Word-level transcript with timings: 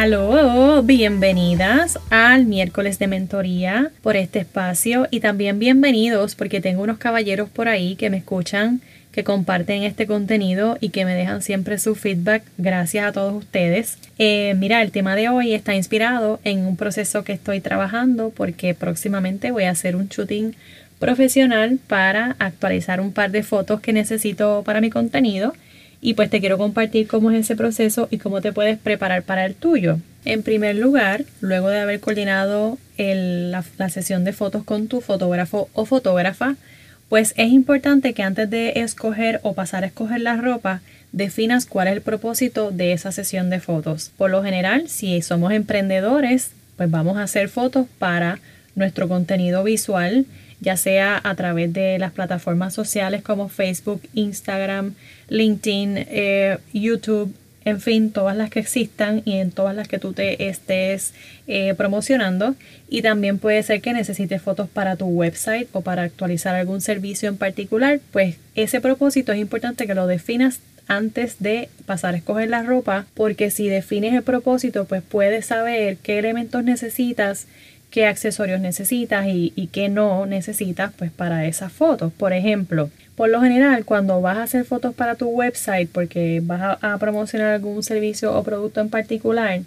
Aló, 0.00 0.80
bienvenidas 0.84 1.98
al 2.08 2.46
miércoles 2.46 3.00
de 3.00 3.08
mentoría 3.08 3.90
por 4.00 4.14
este 4.14 4.38
espacio 4.38 5.08
y 5.10 5.18
también 5.18 5.58
bienvenidos 5.58 6.36
porque 6.36 6.60
tengo 6.60 6.84
unos 6.84 6.98
caballeros 6.98 7.48
por 7.48 7.66
ahí 7.66 7.96
que 7.96 8.08
me 8.08 8.18
escuchan, 8.18 8.80
que 9.10 9.24
comparten 9.24 9.82
este 9.82 10.06
contenido 10.06 10.78
y 10.80 10.90
que 10.90 11.04
me 11.04 11.16
dejan 11.16 11.42
siempre 11.42 11.78
su 11.78 11.96
feedback. 11.96 12.44
Gracias 12.58 13.08
a 13.08 13.12
todos 13.12 13.34
ustedes. 13.34 13.98
Eh, 14.20 14.54
mira, 14.56 14.82
el 14.82 14.92
tema 14.92 15.16
de 15.16 15.30
hoy 15.30 15.52
está 15.52 15.74
inspirado 15.74 16.38
en 16.44 16.64
un 16.64 16.76
proceso 16.76 17.24
que 17.24 17.32
estoy 17.32 17.60
trabajando 17.60 18.30
porque 18.30 18.74
próximamente 18.74 19.50
voy 19.50 19.64
a 19.64 19.70
hacer 19.70 19.96
un 19.96 20.06
shooting 20.06 20.54
profesional 21.00 21.80
para 21.88 22.36
actualizar 22.38 23.00
un 23.00 23.12
par 23.12 23.32
de 23.32 23.42
fotos 23.42 23.80
que 23.80 23.92
necesito 23.92 24.62
para 24.64 24.80
mi 24.80 24.90
contenido 24.90 25.54
y 26.00 26.14
pues 26.14 26.30
te 26.30 26.40
quiero 26.40 26.58
compartir 26.58 27.06
cómo 27.08 27.30
es 27.30 27.40
ese 27.40 27.56
proceso 27.56 28.08
y 28.10 28.18
cómo 28.18 28.40
te 28.40 28.52
puedes 28.52 28.78
preparar 28.78 29.22
para 29.22 29.44
el 29.46 29.54
tuyo. 29.54 29.98
En 30.24 30.42
primer 30.42 30.76
lugar, 30.76 31.24
luego 31.40 31.68
de 31.68 31.80
haber 31.80 32.00
coordinado 32.00 32.78
la, 32.96 33.64
la 33.78 33.88
sesión 33.88 34.24
de 34.24 34.32
fotos 34.32 34.64
con 34.64 34.88
tu 34.88 35.00
fotógrafo 35.00 35.68
o 35.72 35.84
fotógrafa, 35.84 36.56
pues 37.08 37.32
es 37.36 37.50
importante 37.50 38.12
que 38.12 38.22
antes 38.22 38.50
de 38.50 38.72
escoger 38.76 39.40
o 39.42 39.54
pasar 39.54 39.82
a 39.82 39.86
escoger 39.86 40.20
la 40.20 40.36
ropa, 40.36 40.82
definas 41.12 41.66
cuál 41.66 41.88
es 41.88 41.94
el 41.94 42.02
propósito 42.02 42.70
de 42.70 42.92
esa 42.92 43.12
sesión 43.12 43.50
de 43.50 43.60
fotos. 43.60 44.10
Por 44.16 44.30
lo 44.30 44.42
general, 44.42 44.88
si 44.88 45.22
somos 45.22 45.52
emprendedores, 45.52 46.50
pues 46.76 46.90
vamos 46.90 47.16
a 47.16 47.22
hacer 47.22 47.48
fotos 47.48 47.86
para 47.98 48.38
nuestro 48.74 49.08
contenido 49.08 49.64
visual, 49.64 50.26
ya 50.60 50.76
sea 50.76 51.20
a 51.22 51.34
través 51.34 51.72
de 51.72 51.98
las 51.98 52.12
plataformas 52.12 52.74
sociales 52.74 53.22
como 53.22 53.48
Facebook, 53.48 54.02
Instagram, 54.14 54.94
LinkedIn, 55.28 55.94
eh, 55.96 56.58
YouTube, 56.72 57.34
en 57.64 57.80
fin, 57.80 58.12
todas 58.12 58.36
las 58.36 58.50
que 58.50 58.60
existan 58.60 59.22
y 59.24 59.34
en 59.34 59.50
todas 59.50 59.76
las 59.76 59.88
que 59.88 59.98
tú 59.98 60.14
te 60.14 60.48
estés 60.48 61.12
eh, 61.46 61.74
promocionando. 61.74 62.54
Y 62.88 63.02
también 63.02 63.38
puede 63.38 63.62
ser 63.62 63.82
que 63.82 63.92
necesites 63.92 64.40
fotos 64.40 64.68
para 64.68 64.96
tu 64.96 65.06
website 65.06 65.68
o 65.72 65.82
para 65.82 66.02
actualizar 66.02 66.54
algún 66.54 66.80
servicio 66.80 67.28
en 67.28 67.36
particular. 67.36 68.00
Pues 68.10 68.36
ese 68.54 68.80
propósito 68.80 69.32
es 69.32 69.38
importante 69.38 69.86
que 69.86 69.94
lo 69.94 70.06
definas 70.06 70.60
antes 70.86 71.36
de 71.40 71.68
pasar 71.84 72.14
a 72.14 72.16
escoger 72.16 72.48
la 72.48 72.62
ropa, 72.62 73.06
porque 73.12 73.50
si 73.50 73.68
defines 73.68 74.14
el 74.14 74.22
propósito, 74.22 74.86
pues 74.86 75.02
puedes 75.02 75.46
saber 75.46 75.98
qué 75.98 76.18
elementos 76.18 76.64
necesitas 76.64 77.46
qué 77.90 78.06
accesorios 78.06 78.60
necesitas 78.60 79.26
y, 79.28 79.68
qué 79.72 79.88
no 79.88 80.26
necesitas 80.26 80.92
pues 80.96 81.10
para 81.10 81.46
esas 81.46 81.72
fotos. 81.72 82.12
Por 82.12 82.32
ejemplo, 82.32 82.90
por 83.16 83.30
lo 83.30 83.40
general 83.40 83.84
cuando 83.84 84.20
vas 84.20 84.38
a 84.38 84.42
hacer 84.44 84.64
fotos 84.64 84.94
para 84.94 85.14
tu 85.14 85.28
website 85.28 85.88
porque 85.90 86.40
vas 86.42 86.78
a, 86.80 86.98
promocionar 86.98 87.54
algún 87.54 87.82
servicio 87.82 88.36
o 88.36 88.42
producto 88.42 88.80
en 88.80 88.90
particular, 88.90 89.60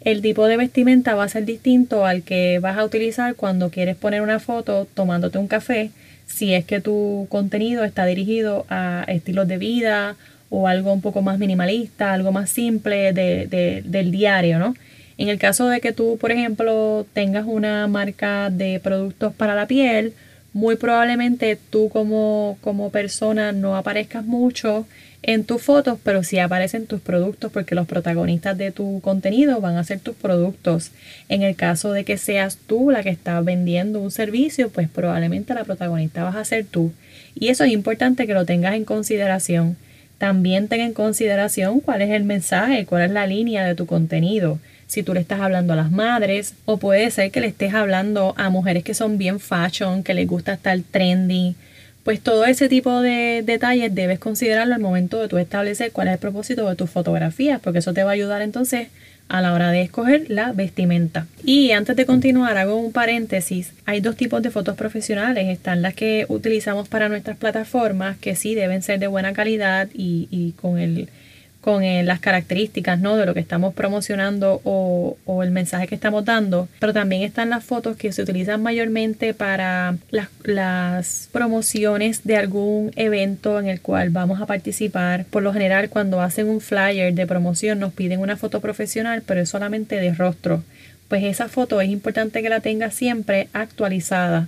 el 0.00 0.22
tipo 0.22 0.46
de 0.46 0.56
vestimenta 0.56 1.14
va 1.14 1.24
a 1.24 1.28
ser 1.28 1.44
distinto 1.44 2.06
al 2.06 2.22
que 2.22 2.58
vas 2.60 2.76
a 2.78 2.84
utilizar 2.84 3.34
cuando 3.34 3.70
quieres 3.70 3.96
poner 3.96 4.22
una 4.22 4.38
foto 4.40 4.86
tomándote 4.94 5.38
un 5.38 5.48
café, 5.48 5.90
si 6.26 6.54
es 6.54 6.64
que 6.64 6.80
tu 6.80 7.26
contenido 7.30 7.84
está 7.84 8.04
dirigido 8.06 8.66
a 8.68 9.04
estilos 9.08 9.48
de 9.48 9.58
vida 9.58 10.16
o 10.50 10.68
algo 10.68 10.92
un 10.92 11.00
poco 11.00 11.22
más 11.22 11.38
minimalista, 11.38 12.12
algo 12.12 12.32
más 12.32 12.50
simple 12.50 13.12
de, 13.12 13.82
del 13.84 14.10
diario, 14.10 14.58
¿no? 14.58 14.74
En 15.18 15.28
el 15.28 15.38
caso 15.38 15.68
de 15.68 15.80
que 15.80 15.92
tú, 15.92 16.18
por 16.18 16.30
ejemplo, 16.30 17.06
tengas 17.12 17.46
una 17.46 17.86
marca 17.86 18.50
de 18.50 18.80
productos 18.80 19.32
para 19.34 19.54
la 19.54 19.66
piel, 19.66 20.12
muy 20.52 20.76
probablemente 20.76 21.58
tú 21.70 21.88
como, 21.88 22.58
como 22.60 22.90
persona 22.90 23.52
no 23.52 23.76
aparezcas 23.76 24.24
mucho 24.24 24.86
en 25.22 25.44
tus 25.44 25.62
fotos, 25.62 25.98
pero 26.02 26.22
sí 26.22 26.38
aparecen 26.38 26.86
tus 26.86 27.00
productos 27.00 27.50
porque 27.50 27.74
los 27.74 27.86
protagonistas 27.86 28.56
de 28.56 28.70
tu 28.72 29.00
contenido 29.00 29.60
van 29.60 29.76
a 29.76 29.84
ser 29.84 30.00
tus 30.00 30.14
productos. 30.14 30.92
En 31.28 31.42
el 31.42 31.56
caso 31.56 31.92
de 31.92 32.04
que 32.04 32.16
seas 32.16 32.58
tú 32.66 32.90
la 32.90 33.02
que 33.02 33.10
está 33.10 33.40
vendiendo 33.40 34.00
un 34.00 34.10
servicio, 34.10 34.70
pues 34.70 34.88
probablemente 34.88 35.52
la 35.52 35.64
protagonista 35.64 36.24
vas 36.24 36.36
a 36.36 36.44
ser 36.44 36.64
tú. 36.64 36.92
Y 37.34 37.48
eso 37.48 37.64
es 37.64 37.72
importante 37.72 38.26
que 38.26 38.34
lo 38.34 38.44
tengas 38.44 38.74
en 38.74 38.84
consideración. 38.84 39.76
También 40.18 40.68
ten 40.68 40.80
en 40.80 40.94
consideración 40.94 41.80
cuál 41.80 42.02
es 42.02 42.10
el 42.10 42.24
mensaje, 42.24 42.86
cuál 42.86 43.02
es 43.02 43.10
la 43.10 43.26
línea 43.26 43.66
de 43.66 43.74
tu 43.74 43.86
contenido 43.86 44.58
si 44.86 45.02
tú 45.02 45.14
le 45.14 45.20
estás 45.20 45.40
hablando 45.40 45.72
a 45.72 45.76
las 45.76 45.90
madres 45.90 46.54
o 46.64 46.76
puede 46.78 47.10
ser 47.10 47.30
que 47.30 47.40
le 47.40 47.48
estés 47.48 47.74
hablando 47.74 48.34
a 48.36 48.50
mujeres 48.50 48.84
que 48.84 48.94
son 48.94 49.18
bien 49.18 49.40
fashion, 49.40 50.02
que 50.02 50.14
les 50.14 50.26
gusta 50.26 50.54
estar 50.54 50.78
trendy. 50.90 51.56
Pues 52.04 52.20
todo 52.20 52.44
ese 52.44 52.68
tipo 52.68 53.00
de 53.00 53.42
detalles 53.44 53.92
debes 53.92 54.20
considerarlo 54.20 54.74
al 54.74 54.80
momento 54.80 55.20
de 55.20 55.26
tú 55.26 55.38
establecer 55.38 55.90
cuál 55.90 56.06
es 56.06 56.14
el 56.14 56.20
propósito 56.20 56.68
de 56.68 56.76
tus 56.76 56.88
fotografías, 56.88 57.60
porque 57.60 57.80
eso 57.80 57.94
te 57.94 58.04
va 58.04 58.10
a 58.10 58.14
ayudar 58.14 58.42
entonces 58.42 58.88
a 59.28 59.40
la 59.40 59.52
hora 59.52 59.72
de 59.72 59.82
escoger 59.82 60.26
la 60.28 60.52
vestimenta. 60.52 61.26
Y 61.42 61.72
antes 61.72 61.96
de 61.96 62.06
continuar, 62.06 62.58
hago 62.58 62.76
un 62.76 62.92
paréntesis. 62.92 63.72
Hay 63.84 64.00
dos 64.00 64.16
tipos 64.16 64.40
de 64.40 64.52
fotos 64.52 64.76
profesionales. 64.76 65.48
Están 65.48 65.82
las 65.82 65.94
que 65.94 66.26
utilizamos 66.28 66.88
para 66.88 67.08
nuestras 67.08 67.36
plataformas, 67.36 68.16
que 68.18 68.36
sí 68.36 68.54
deben 68.54 68.82
ser 68.82 69.00
de 69.00 69.08
buena 69.08 69.32
calidad 69.32 69.88
y, 69.92 70.28
y 70.30 70.52
con 70.52 70.78
el 70.78 71.08
con 71.66 71.82
eh, 71.82 72.04
las 72.04 72.20
características 72.20 73.00
¿no? 73.00 73.16
de 73.16 73.26
lo 73.26 73.34
que 73.34 73.40
estamos 73.40 73.74
promocionando 73.74 74.60
o, 74.62 75.16
el 75.42 75.50
mensaje 75.50 75.88
que 75.88 75.96
estamos 75.96 76.24
dando, 76.24 76.68
pero 76.78 76.92
también 76.92 77.22
están 77.22 77.50
las 77.50 77.64
fotos 77.64 77.96
que 77.96 78.12
se 78.12 78.22
utilizan 78.22 78.62
mayormente 78.62 79.34
para 79.34 79.96
las, 80.44 81.28
promociones 81.32 82.22
de 82.22 82.36
algún 82.36 82.92
evento 82.94 83.58
en 83.58 83.66
el 83.66 83.80
cual 83.80 84.10
vamos 84.10 84.40
a 84.40 84.46
participar. 84.46 85.24
Por 85.24 85.42
lo 85.42 85.52
general, 85.52 85.88
cuando 85.90 86.20
hacen 86.20 86.46
un 86.46 86.60
flyer 86.60 87.12
de 87.12 87.26
promoción 87.26 87.80
nos 87.80 87.92
piden 87.92 88.20
una 88.20 88.36
foto 88.36 88.60
profesional, 88.60 89.24
pero 89.26 89.40
es 89.40 89.48
solamente 89.48 89.96
de 89.96 90.14
rostro. 90.14 90.62
Pues 91.08 91.24
esa 91.24 91.48
foto 91.48 91.80
es 91.80 91.88
importante 91.88 92.42
que 92.42 92.48
la 92.48 92.60
tengas 92.60 92.94
siempre 92.94 93.48
actualizada 93.52 94.46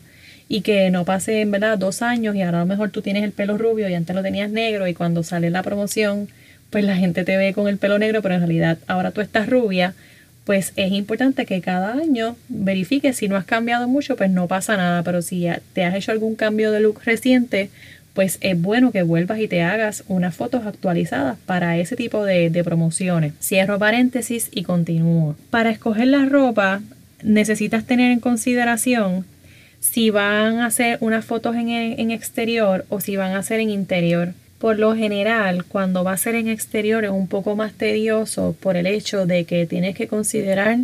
y 0.48 0.60
que 0.60 0.90
no 0.90 1.04
pase 1.04 1.40
en 1.40 1.50
verdad 1.50 1.78
dos 1.78 2.00
años 2.00 2.36
y 2.36 2.42
ahora 2.42 2.58
a 2.58 2.60
lo 2.60 2.66
mejor 2.66 2.90
tú 2.90 3.02
tienes 3.02 3.24
el 3.24 3.32
pelo 3.32 3.58
rubio 3.58 3.88
y 3.88 3.94
antes 3.94 4.14
lo 4.14 4.22
tenías 4.22 4.50
negro 4.50 4.86
y 4.86 4.94
cuando 4.94 5.24
sale 5.24 5.50
la 5.50 5.64
promoción 5.64 6.28
pues 6.70 6.84
la 6.84 6.96
gente 6.96 7.24
te 7.24 7.36
ve 7.36 7.52
con 7.54 7.68
el 7.68 7.78
pelo 7.78 7.98
negro, 7.98 8.22
pero 8.22 8.34
en 8.34 8.40
realidad 8.40 8.78
ahora 8.86 9.10
tú 9.10 9.20
estás 9.20 9.48
rubia, 9.48 9.94
pues 10.44 10.72
es 10.76 10.92
importante 10.92 11.44
que 11.44 11.60
cada 11.60 11.92
año 11.92 12.36
verifiques 12.48 13.16
si 13.16 13.28
no 13.28 13.36
has 13.36 13.44
cambiado 13.44 13.86
mucho, 13.86 14.16
pues 14.16 14.30
no 14.30 14.48
pasa 14.48 14.76
nada, 14.76 15.02
pero 15.02 15.20
si 15.20 15.46
te 15.74 15.84
has 15.84 15.94
hecho 15.94 16.10
algún 16.10 16.36
cambio 16.36 16.72
de 16.72 16.80
look 16.80 17.00
reciente, 17.04 17.70
pues 18.14 18.38
es 18.40 18.60
bueno 18.60 18.90
que 18.90 19.02
vuelvas 19.02 19.38
y 19.38 19.46
te 19.46 19.62
hagas 19.62 20.04
unas 20.08 20.34
fotos 20.34 20.66
actualizadas 20.66 21.38
para 21.46 21.76
ese 21.76 21.96
tipo 21.96 22.24
de, 22.24 22.50
promociones. 22.64 23.34
Cierro 23.40 23.78
paréntesis 23.78 24.48
y 24.50 24.64
continúo. 24.64 25.36
Para 25.50 25.70
escoger 25.70 26.08
la 26.08 26.24
ropa 26.24 26.80
necesitas 27.22 27.84
tener 27.84 28.10
en 28.10 28.20
consideración 28.20 29.24
si 29.80 30.10
van 30.10 30.58
a 30.58 30.66
hacer 30.66 30.98
unas 31.00 31.24
fotos 31.26 31.54
en, 31.56 31.68
en 31.68 32.10
exterior 32.10 32.86
o 32.88 33.00
si 33.00 33.16
van 33.16 33.32
a 33.32 33.38
hacer 33.38 33.60
en 33.60 33.70
interior. 33.70 34.32
Por 34.58 34.78
lo 34.78 34.96
general, 34.96 35.64
cuando 35.64 36.02
va 36.02 36.12
a 36.12 36.16
ser 36.16 36.34
en 36.34 36.48
exterior 36.48 37.04
es 37.04 37.12
un 37.12 37.28
poco 37.28 37.54
más 37.54 37.72
tedioso 37.74 38.56
por 38.60 38.76
el 38.76 38.86
hecho 38.86 39.24
de 39.24 39.44
que 39.44 39.66
tienes 39.66 39.94
que 39.94 40.08
considerar 40.08 40.78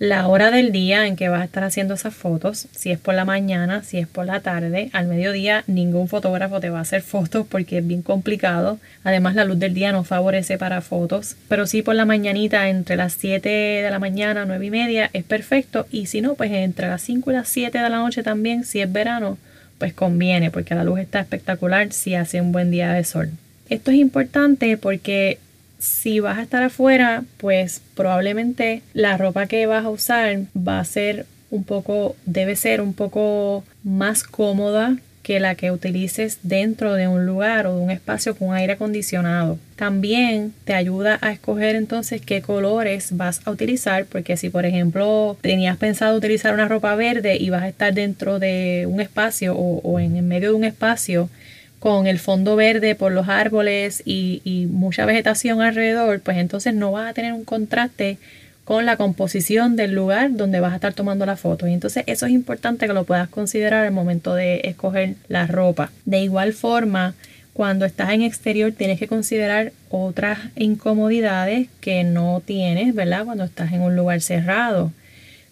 la 0.00 0.26
hora 0.26 0.50
del 0.50 0.72
día 0.72 1.06
en 1.06 1.14
que 1.14 1.28
vas 1.28 1.42
a 1.42 1.44
estar 1.44 1.62
haciendo 1.62 1.94
esas 1.94 2.12
fotos, 2.12 2.66
si 2.72 2.90
es 2.90 2.98
por 2.98 3.14
la 3.14 3.24
mañana, 3.24 3.84
si 3.84 3.98
es 3.98 4.08
por 4.08 4.26
la 4.26 4.40
tarde, 4.40 4.90
al 4.92 5.06
mediodía 5.06 5.62
ningún 5.68 6.08
fotógrafo 6.08 6.58
te 6.58 6.70
va 6.70 6.78
a 6.78 6.82
hacer 6.82 7.02
fotos 7.02 7.46
porque 7.48 7.78
es 7.78 7.86
bien 7.86 8.02
complicado. 8.02 8.78
Además 9.04 9.36
la 9.36 9.44
luz 9.44 9.60
del 9.60 9.74
día 9.74 9.92
no 9.92 10.02
favorece 10.02 10.58
para 10.58 10.80
fotos, 10.80 11.36
pero 11.48 11.66
sí 11.66 11.82
por 11.82 11.94
la 11.94 12.06
mañanita 12.06 12.68
entre 12.68 12.96
las 12.96 13.12
7 13.12 13.48
de 13.48 13.90
la 13.90 14.00
mañana, 14.00 14.44
9 14.44 14.66
y 14.66 14.70
media 14.70 15.10
es 15.12 15.22
perfecto. 15.22 15.86
Y 15.92 16.06
si 16.06 16.20
no, 16.20 16.34
pues 16.34 16.50
entre 16.50 16.88
las 16.88 17.02
5 17.02 17.30
y 17.30 17.34
las 17.34 17.48
7 17.48 17.78
de 17.78 17.88
la 17.88 17.98
noche 17.98 18.24
también, 18.24 18.64
si 18.64 18.80
es 18.80 18.92
verano, 18.92 19.38
pues 19.78 19.92
conviene 19.92 20.50
porque 20.50 20.74
la 20.74 20.84
luz 20.84 21.00
está 21.00 21.20
espectacular 21.20 21.92
si 21.92 22.14
hace 22.14 22.40
un 22.40 22.52
buen 22.52 22.70
día 22.70 22.92
de 22.92 23.04
sol. 23.04 23.30
Esto 23.68 23.90
es 23.90 23.96
importante 23.98 24.76
porque 24.76 25.38
si 25.78 26.20
vas 26.20 26.38
a 26.38 26.42
estar 26.42 26.62
afuera, 26.62 27.24
pues 27.36 27.82
probablemente 27.94 28.82
la 28.92 29.16
ropa 29.16 29.46
que 29.46 29.66
vas 29.66 29.84
a 29.84 29.90
usar 29.90 30.40
va 30.56 30.80
a 30.80 30.84
ser 30.84 31.26
un 31.50 31.64
poco, 31.64 32.16
debe 32.24 32.56
ser 32.56 32.80
un 32.80 32.94
poco 32.94 33.64
más 33.82 34.24
cómoda 34.24 34.96
que 35.24 35.40
la 35.40 35.54
que 35.56 35.72
utilices 35.72 36.38
dentro 36.42 36.94
de 36.94 37.08
un 37.08 37.26
lugar 37.26 37.66
o 37.66 37.74
de 37.74 37.82
un 37.82 37.90
espacio 37.90 38.36
con 38.36 38.54
aire 38.54 38.74
acondicionado. 38.74 39.58
También 39.74 40.52
te 40.64 40.74
ayuda 40.74 41.18
a 41.22 41.32
escoger 41.32 41.74
entonces 41.74 42.20
qué 42.20 42.42
colores 42.42 43.16
vas 43.16 43.40
a 43.44 43.50
utilizar, 43.50 44.04
porque 44.04 44.36
si 44.36 44.50
por 44.50 44.66
ejemplo 44.66 45.36
tenías 45.40 45.78
pensado 45.78 46.16
utilizar 46.16 46.52
una 46.52 46.68
ropa 46.68 46.94
verde 46.94 47.36
y 47.36 47.48
vas 47.48 47.62
a 47.62 47.68
estar 47.68 47.94
dentro 47.94 48.38
de 48.38 48.86
un 48.86 49.00
espacio 49.00 49.56
o, 49.56 49.98
en 49.98 50.16
el 50.16 50.24
medio 50.24 50.50
de 50.50 50.56
un 50.56 50.64
espacio 50.64 51.30
con 51.78 52.06
el 52.06 52.18
fondo 52.18 52.54
verde 52.54 52.94
por 52.94 53.10
los 53.10 53.28
árboles 53.28 54.02
y, 54.04 54.42
y 54.44 54.66
mucha 54.66 55.06
vegetación 55.06 55.62
alrededor, 55.62 56.20
pues 56.20 56.36
entonces 56.36 56.74
no 56.74 56.92
vas 56.92 57.10
a 57.10 57.14
tener 57.14 57.32
un 57.32 57.44
contraste 57.44 58.18
con 58.64 58.86
la 58.86 58.96
composición 58.96 59.76
del 59.76 59.94
lugar 59.94 60.34
donde 60.36 60.60
vas 60.60 60.72
a 60.72 60.76
estar 60.76 60.94
tomando 60.94 61.26
la 61.26 61.36
foto. 61.36 61.68
Y 61.68 61.72
entonces 61.72 62.04
eso 62.06 62.26
es 62.26 62.32
importante 62.32 62.86
que 62.86 62.92
lo 62.92 63.04
puedas 63.04 63.28
considerar 63.28 63.84
al 63.84 63.92
momento 63.92 64.34
de 64.34 64.62
escoger 64.64 65.16
la 65.28 65.46
ropa. 65.46 65.90
De 66.06 66.20
igual 66.20 66.52
forma, 66.54 67.14
cuando 67.52 67.84
estás 67.84 68.10
en 68.10 68.22
exterior 68.22 68.72
tienes 68.72 68.98
que 68.98 69.06
considerar 69.06 69.72
otras 69.90 70.38
incomodidades 70.56 71.68
que 71.80 72.04
no 72.04 72.42
tienes, 72.44 72.94
¿verdad? 72.94 73.24
Cuando 73.24 73.44
estás 73.44 73.72
en 73.72 73.82
un 73.82 73.94
lugar 73.96 74.20
cerrado. 74.20 74.92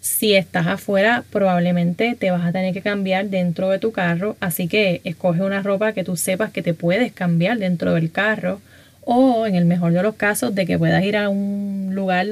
Si 0.00 0.34
estás 0.34 0.66
afuera, 0.66 1.22
probablemente 1.30 2.16
te 2.18 2.32
vas 2.32 2.44
a 2.44 2.50
tener 2.50 2.74
que 2.74 2.80
cambiar 2.80 3.26
dentro 3.26 3.68
de 3.70 3.78
tu 3.78 3.92
carro, 3.92 4.36
así 4.40 4.66
que 4.66 5.00
escoge 5.04 5.42
una 5.42 5.62
ropa 5.62 5.92
que 5.92 6.02
tú 6.02 6.16
sepas 6.16 6.50
que 6.50 6.60
te 6.60 6.74
puedes 6.74 7.12
cambiar 7.12 7.58
dentro 7.58 7.94
del 7.94 8.10
carro 8.10 8.60
o 9.04 9.46
en 9.46 9.54
el 9.54 9.64
mejor 9.64 9.92
de 9.92 10.02
los 10.02 10.16
casos 10.16 10.56
de 10.56 10.66
que 10.66 10.76
puedas 10.76 11.04
ir 11.04 11.16
a 11.16 11.28
un 11.28 11.90
lugar 11.94 12.26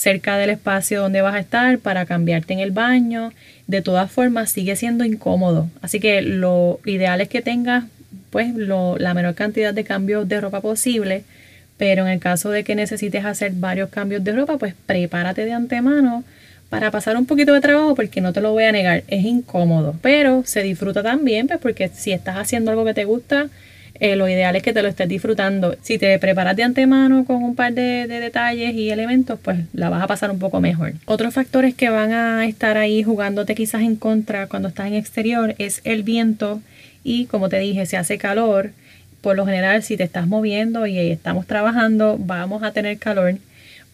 cerca 0.00 0.38
del 0.38 0.48
espacio 0.48 1.02
donde 1.02 1.20
vas 1.20 1.34
a 1.34 1.40
estar 1.40 1.78
para 1.78 2.06
cambiarte 2.06 2.54
en 2.54 2.60
el 2.60 2.70
baño. 2.70 3.32
De 3.66 3.82
todas 3.82 4.10
formas, 4.10 4.50
sigue 4.50 4.74
siendo 4.74 5.04
incómodo. 5.04 5.68
Así 5.82 6.00
que 6.00 6.22
lo 6.22 6.80
ideal 6.86 7.20
es 7.20 7.28
que 7.28 7.42
tengas 7.42 7.84
pues 8.30 8.54
la 8.54 9.12
menor 9.14 9.34
cantidad 9.34 9.74
de 9.74 9.84
cambios 9.84 10.26
de 10.26 10.40
ropa 10.40 10.62
posible. 10.62 11.24
Pero 11.76 12.06
en 12.06 12.12
el 12.12 12.18
caso 12.18 12.50
de 12.50 12.64
que 12.64 12.74
necesites 12.74 13.26
hacer 13.26 13.52
varios 13.52 13.90
cambios 13.90 14.24
de 14.24 14.32
ropa, 14.32 14.56
pues 14.56 14.74
prepárate 14.86 15.44
de 15.44 15.52
antemano 15.52 16.24
para 16.70 16.90
pasar 16.90 17.16
un 17.18 17.26
poquito 17.26 17.52
de 17.52 17.60
trabajo 17.60 17.94
porque 17.94 18.22
no 18.22 18.32
te 18.32 18.40
lo 18.40 18.52
voy 18.52 18.64
a 18.64 18.72
negar, 18.72 19.02
es 19.08 19.24
incómodo, 19.24 19.96
pero 20.00 20.44
se 20.46 20.62
disfruta 20.62 21.02
también, 21.02 21.48
pues 21.48 21.58
porque 21.58 21.88
si 21.88 22.12
estás 22.12 22.36
haciendo 22.36 22.70
algo 22.70 22.84
que 22.84 22.94
te 22.94 23.04
gusta, 23.04 23.48
eh, 24.00 24.16
lo 24.16 24.26
ideal 24.28 24.56
es 24.56 24.62
que 24.62 24.72
te 24.72 24.82
lo 24.82 24.88
estés 24.88 25.08
disfrutando. 25.08 25.76
Si 25.82 25.98
te 25.98 26.18
preparas 26.18 26.56
de 26.56 26.62
antemano 26.62 27.26
con 27.26 27.42
un 27.42 27.54
par 27.54 27.74
de, 27.74 28.06
detalles 28.08 28.74
y 28.74 28.90
elementos, 28.90 29.38
pues 29.40 29.58
la 29.74 29.90
vas 29.90 30.02
a 30.02 30.06
pasar 30.06 30.30
un 30.30 30.38
poco 30.38 30.60
mejor. 30.60 30.94
Otros 31.04 31.34
factores 31.34 31.74
que 31.74 31.90
van 31.90 32.12
a 32.12 32.46
estar 32.46 32.78
ahí 32.78 33.02
jugándote 33.02 33.54
quizás 33.54 33.82
en 33.82 33.96
contra 33.96 34.46
cuando 34.46 34.68
estás 34.68 34.86
en 34.86 34.94
exterior 34.94 35.54
es 35.58 35.82
el 35.84 36.02
viento 36.02 36.62
y 37.04 37.26
como 37.26 37.50
te 37.50 37.58
dije, 37.58 37.84
si 37.84 37.96
hace 37.96 38.16
calor, 38.16 38.70
por 39.20 39.36
lo 39.36 39.44
general 39.44 39.82
si 39.82 39.98
te 39.98 40.04
estás 40.04 40.26
moviendo 40.26 40.86
y 40.86 40.98
estamos 40.98 41.46
trabajando, 41.46 42.16
vamos 42.18 42.62
a 42.62 42.72
tener 42.72 42.98
calor 42.98 43.36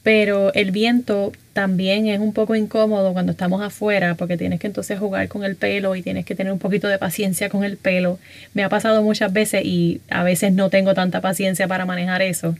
pero 0.06 0.54
el 0.54 0.70
viento 0.70 1.32
también 1.52 2.06
es 2.06 2.20
un 2.20 2.32
poco 2.32 2.54
incómodo 2.54 3.12
cuando 3.12 3.32
estamos 3.32 3.60
afuera 3.60 4.14
porque 4.14 4.36
tienes 4.36 4.60
que 4.60 4.68
entonces 4.68 5.00
jugar 5.00 5.26
con 5.26 5.42
el 5.42 5.56
pelo 5.56 5.96
y 5.96 6.02
tienes 6.02 6.24
que 6.24 6.36
tener 6.36 6.52
un 6.52 6.60
poquito 6.60 6.86
de 6.86 6.96
paciencia 6.96 7.48
con 7.48 7.64
el 7.64 7.76
pelo. 7.76 8.20
Me 8.54 8.62
ha 8.62 8.68
pasado 8.68 9.02
muchas 9.02 9.32
veces 9.32 9.64
y 9.64 10.00
a 10.08 10.22
veces 10.22 10.52
no 10.52 10.70
tengo 10.70 10.94
tanta 10.94 11.20
paciencia 11.20 11.66
para 11.66 11.86
manejar 11.86 12.22
eso. 12.22 12.54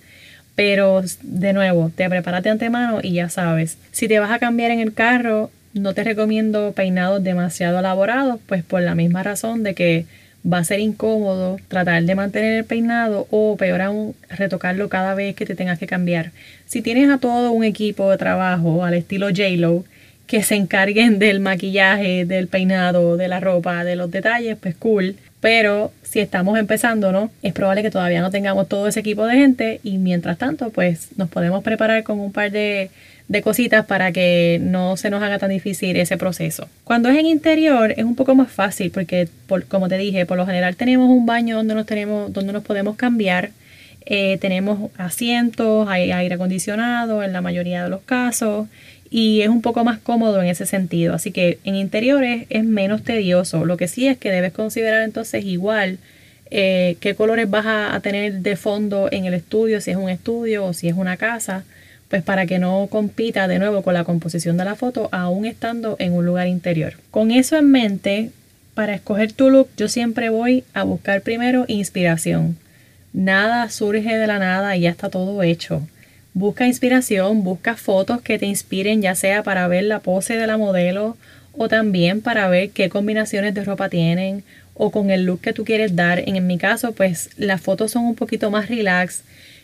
Pero 0.57 1.05
de 1.23 1.53
nuevo, 1.53 1.93
te 1.95 2.11
preparas 2.11 2.43
de 2.43 2.51
antemano 2.51 2.99
y 3.01 3.13
ya 3.13 3.29
sabes. 3.29 3.79
Si 3.93 4.09
te 4.09 4.19
vas 4.19 4.33
a 4.33 4.41
cambiar 4.41 4.73
en 4.73 4.81
el 4.81 4.93
carro, 4.93 5.53
no 5.73 5.95
te 5.95 6.03
recomiendo 6.03 6.73
peinados 6.73 7.23
demasiado 7.23 7.79
elaborados, 7.79 8.41
pues 8.47 8.65
por 8.65 8.83
la 8.83 8.97
misma 8.97 9.23
razón 9.23 9.63
de 9.63 9.77
que 9.77 10.07
va 10.51 10.59
a 10.59 10.65
ser 10.65 10.81
incómodo 10.81 11.59
tratar 11.69 12.03
de 12.03 12.15
mantener 12.15 12.59
el 12.59 12.65
peinado 12.65 13.27
o 13.31 13.57
peor 13.57 13.83
aún 13.83 14.15
retocarlo 14.29 14.89
cada 14.89 15.15
vez 15.15 15.35
que 15.35 15.47
te 15.47 15.55
tengas 15.55 15.79
que 15.79 15.87
cambiar. 15.87 16.33
Si 16.67 16.83
tienes 16.83 17.11
a 17.11 17.19
todo 17.19 17.51
un 17.53 17.65
equipo 17.65 18.11
de 18.11 18.19
trabajo 18.19 18.85
al 18.85 18.95
estilo 18.95 19.29
J-Lo 19.29 19.85
que 20.27 20.43
se 20.43 20.57
encarguen 20.57 21.19
del 21.19 21.41
maquillaje, 21.41 22.25
del 22.25 22.49
peinado, 22.49 23.17
de 23.17 23.29
la 23.29 23.41
ropa, 23.41 23.85
de 23.85 23.97
los 23.97 24.11
detalles, 24.11 24.57
pues 24.61 24.75
cool. 24.77 25.17
Pero 25.47 25.93
si 26.03 26.19
estamos 26.19 26.59
empezando, 26.59 27.13
¿no? 27.13 27.31
Es 27.41 27.53
probable 27.53 27.85
que 27.85 27.91
todavía 27.93 28.21
no 28.21 28.33
tengamos 28.33 28.67
todo 28.67 28.89
ese 28.89 28.99
equipo 28.99 29.29
de 29.29 29.37
gente 29.37 29.81
y 29.85 29.99
mientras 29.99 30.39
tanto, 30.39 30.71
pues 30.71 31.11
nos 31.17 31.29
podemos 31.29 31.63
preparar 31.63 32.03
con 32.03 32.19
un 32.19 32.33
par 32.33 32.51
de 32.51 32.91
cositas 33.45 33.87
para 33.87 34.11
que 34.11 34.59
no 34.61 34.97
se 34.97 35.09
nos 35.09 35.23
haga 35.23 35.39
tan 35.39 35.51
difícil 35.51 35.97
ese 35.99 36.17
proceso. 36.17 36.69
Cuando 36.83 37.11
es 37.11 37.17
en 37.17 37.27
interior 37.27 37.93
es 37.93 38.05
un 38.05 38.17
poco 38.17 38.35
más 38.35 38.51
fácil 38.51 38.91
porque, 38.91 39.29
como 39.69 39.89
te 39.89 39.99
dije, 39.99 40.27
por 40.27 40.37
lo 40.37 40.47
general 40.47 40.75
tenemos 40.75 41.09
un 41.09 41.27
baño 41.27 41.59
donde 41.59 41.77
nos, 41.77 41.87
tenemos, 41.87 42.33
donde 42.33 42.53
nos 42.53 42.65
podemos 42.65 42.97
cambiar. 42.97 43.51
Eh, 44.05 44.39
tenemos 44.41 44.91
asientos, 44.99 45.89
hay 45.89 46.11
aire 46.11 46.35
acondicionado 46.35 47.23
en 47.23 47.33
la 47.33 47.41
mayoría 47.41 47.85
de 47.85 47.91
los 47.91 48.03
casos 48.03 48.67
y 49.11 49.43
es 49.43 49.49
un 49.49 49.63
poco 49.63 49.85
más 49.85 49.99
cómodo 49.99 50.43
en 50.43 50.49
ese 50.49 50.67
sentido. 50.67 51.15
Así 51.15 51.33
que 51.33 51.59
en 51.65 51.75
interiores 51.77 52.47
es 52.51 52.65
menos 52.65 53.03
tedioso. 53.03 53.65
Lo 53.65 53.77
que 53.77 53.89
sí 53.89 54.07
es 54.07 54.19
que 54.19 54.31
debes 54.31 54.53
considerar 54.53 55.03
entonces 55.03 55.45
igual 55.45 55.99
eh, 56.51 56.97
qué 57.01 57.15
colores 57.15 57.51
vas 57.51 57.67
a 57.67 57.99
tener 58.01 58.41
de 58.41 58.57
fondo 58.57 59.09
en 59.11 59.25
el 59.25 59.35
estudio, 59.35 59.81
si 59.81 59.91
es 59.91 59.97
un 59.97 60.09
estudio 60.09 60.65
o 60.65 60.73
si 60.73 60.89
es 60.89 60.95
una 60.95 61.17
casa 61.17 61.65
pues 62.09 62.23
para 62.23 62.47
que 62.47 62.59
no 62.59 62.87
compita 62.91 63.49
de 63.49 63.59
nuevo 63.59 63.83
con 63.83 63.95
la 63.95 64.05
composición 64.05 64.57
de 64.57 64.65
la 64.65 64.75
foto 64.75 65.09
aún 65.13 65.45
estando 65.45 65.97
en 65.99 66.13
un 66.13 66.25
lugar 66.25 66.47
interior. 66.47 66.95
Con 67.11 67.31
eso 67.31 67.57
en 67.57 67.71
mente, 67.71 68.31
para 68.75 68.95
escoger 68.95 69.33
tu 69.33 69.51
look 69.51 69.69
yo 69.77 69.89
siempre 69.89 70.29
voy 70.29 70.65
a 70.73 70.85
buscar 70.85 71.23
primero 71.23 71.65
inspiración. 71.69 72.57
Nada 73.13 73.69
surge 73.71 74.17
de 74.17 74.27
la 74.27 74.39
nada 74.39 74.77
y 74.77 74.83
ya 74.83 74.91
está 74.91 75.09
todo 75.09 75.43
hecho. 75.43 75.83
Busca 76.39 76.67
inspiración, 76.67 77.45
busca 77.45 77.77
fotos 77.77 78.21
que 78.21 78.39
te 78.39 78.45
inspiren 78.45 79.01
ya 79.01 79.15
sea 79.15 79.43
para 79.43 79.67
ver 79.69 79.85
la 79.85 80.01
pose 80.01 80.37
de 80.37 80.47
la 80.47 80.59
modelo 80.59 81.17
o 81.53 81.67
también 81.67 82.21
para 82.21 82.47
ver 82.51 82.69
qué 82.73 82.91
combinaciones 82.91 83.55
de 83.55 83.65
ropa 83.65 83.89
tienen 83.89 84.45
o 84.75 84.91
con 84.91 85.11
el 85.11 85.25
look 85.25 85.41
que 85.41 85.55
tú 85.55 85.65
quieres 85.65 85.97
dar. 85.97 86.23
En 86.27 86.47
mi 86.47 86.59
caso, 86.59 86.93
pues 86.93 87.31
las 87.39 87.63
fotos 87.63 87.93
son 87.93 88.05
un 88.05 88.15
poquito 88.17 88.51
más 88.51 88.69
relax 88.69 89.23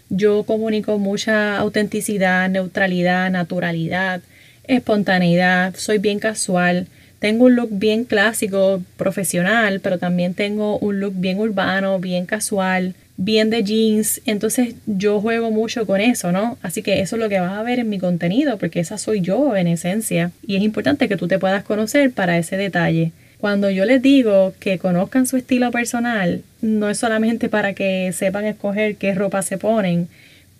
yo 0.08 0.44
comunico 0.44 0.98
mucha 0.98 1.58
autenticidad, 1.58 2.48
neutralidad, 2.48 3.30
naturalidad, 3.30 4.22
espontaneidad, 4.64 5.74
soy 5.76 5.98
bien 5.98 6.20
casual. 6.20 6.86
Tengo 7.18 7.44
un 7.44 7.54
look 7.56 7.68
bien 7.72 8.04
clásico, 8.04 8.82
profesional, 8.96 9.80
pero 9.80 9.98
también 9.98 10.32
tengo 10.32 10.78
un 10.78 11.00
look 11.00 11.12
bien 11.16 11.38
urbano, 11.38 11.98
bien 11.98 12.24
casual, 12.24 12.94
bien 13.16 13.50
de 13.50 13.62
jeans. 13.62 14.20
Entonces 14.26 14.74
yo 14.86 15.20
juego 15.20 15.50
mucho 15.50 15.86
con 15.86 16.00
eso, 16.00 16.32
¿no? 16.32 16.58
Así 16.62 16.82
que 16.82 17.00
eso 17.00 17.16
es 17.16 17.22
lo 17.22 17.28
que 17.28 17.40
vas 17.40 17.52
a 17.52 17.62
ver 17.62 17.78
en 17.78 17.88
mi 17.88 17.98
contenido, 17.98 18.58
porque 18.58 18.80
esa 18.80 18.98
soy 18.98 19.20
yo 19.20 19.56
en 19.56 19.66
esencia. 19.66 20.30
Y 20.46 20.56
es 20.56 20.62
importante 20.62 21.08
que 21.08 21.16
tú 21.16 21.28
te 21.28 21.38
puedas 21.38 21.64
conocer 21.64 22.10
para 22.10 22.38
ese 22.38 22.56
detalle. 22.56 23.12
Cuando 23.38 23.70
yo 23.70 23.84
les 23.84 24.00
digo 24.00 24.54
que 24.60 24.78
conozcan 24.78 25.26
su 25.26 25.36
estilo 25.36 25.70
personal, 25.72 26.42
no 26.60 26.88
es 26.88 26.98
solamente 26.98 27.48
para 27.48 27.72
que 27.72 28.12
sepan 28.12 28.44
escoger 28.44 28.96
qué 28.96 29.14
ropa 29.14 29.42
se 29.42 29.58
ponen. 29.58 30.08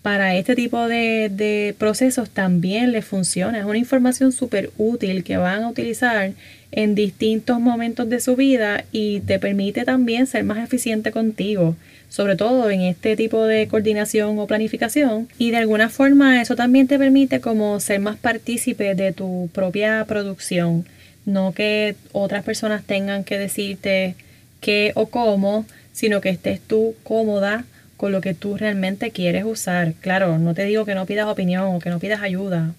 Para 0.03 0.37
este 0.37 0.57
tipo 0.57 0.89
de, 0.89 1.75
procesos 1.79 2.29
también 2.29 2.93
les 2.93 3.05
funciona. 3.05 3.59
Es 3.61 3.65
una 3.65 3.79
información 3.79 4.33
súper 4.33 4.71
útil 4.77 5.23
que 5.23 5.37
van 5.37 5.63
a 5.63 5.69
utilizar 5.69 6.33
en 6.73 6.95
distintos 6.95 7.61
momentos 7.61 8.09
de 8.09 8.21
su 8.21 8.35
vida 8.35 8.85
y 8.91 9.21
te 9.21 9.39
permite 9.39 9.85
también 9.85 10.27
ser 10.27 10.43
más 10.43 10.59
eficiente 10.59 11.13
contigo, 11.13 11.77
sobre 12.09 12.35
todo 12.35 12.71
en 12.71 12.81
este 12.81 13.15
tipo 13.15 13.45
de 13.45 13.69
coordinación 13.69 14.39
o 14.39 14.47
planificación. 14.47 15.29
Y 15.39 15.53
de 15.53 15.59
alguna 15.59 15.89
forma 15.89 16.43
eso 16.43 16.57
también 16.57 16.89
te 16.89 16.99
permite 16.99 17.41
como 17.41 17.79
ser 17.79 18.01
más 18.01 18.17
partícipe 18.17 18.95
de 18.95 19.13
tu 19.13 19.51
propia 19.53 20.05
producción 20.07 20.85
no 21.25 21.53
que 21.53 21.95
otras 22.13 22.45
personas 22.45 22.85
tengan 22.85 23.25
que 23.25 23.39
decirte 23.39 24.17
qué 24.61 24.93
o 24.95 25.07
cómo, 25.07 25.67
sino 25.93 26.21
que 26.21 26.31
estés 26.31 26.61
tú 26.61 26.95
cómoda 27.03 27.65
con 28.03 28.11
lo 28.11 28.21
que 28.21 28.35
tú 28.35 28.57
realmente 28.57 29.13
quieres 29.13 29.45
usar. 29.45 29.95
Claro, 30.01 30.37
no 30.37 30.55
te 30.55 30.65
digo 30.65 30.85
que 30.85 30.97
no 30.97 31.07
pidas 31.07 31.29
opinión 31.29 31.77
o 31.77 31.79
que 31.79 31.89
no 31.89 32.01
pidas 32.01 32.21
ayuda, 32.21 32.75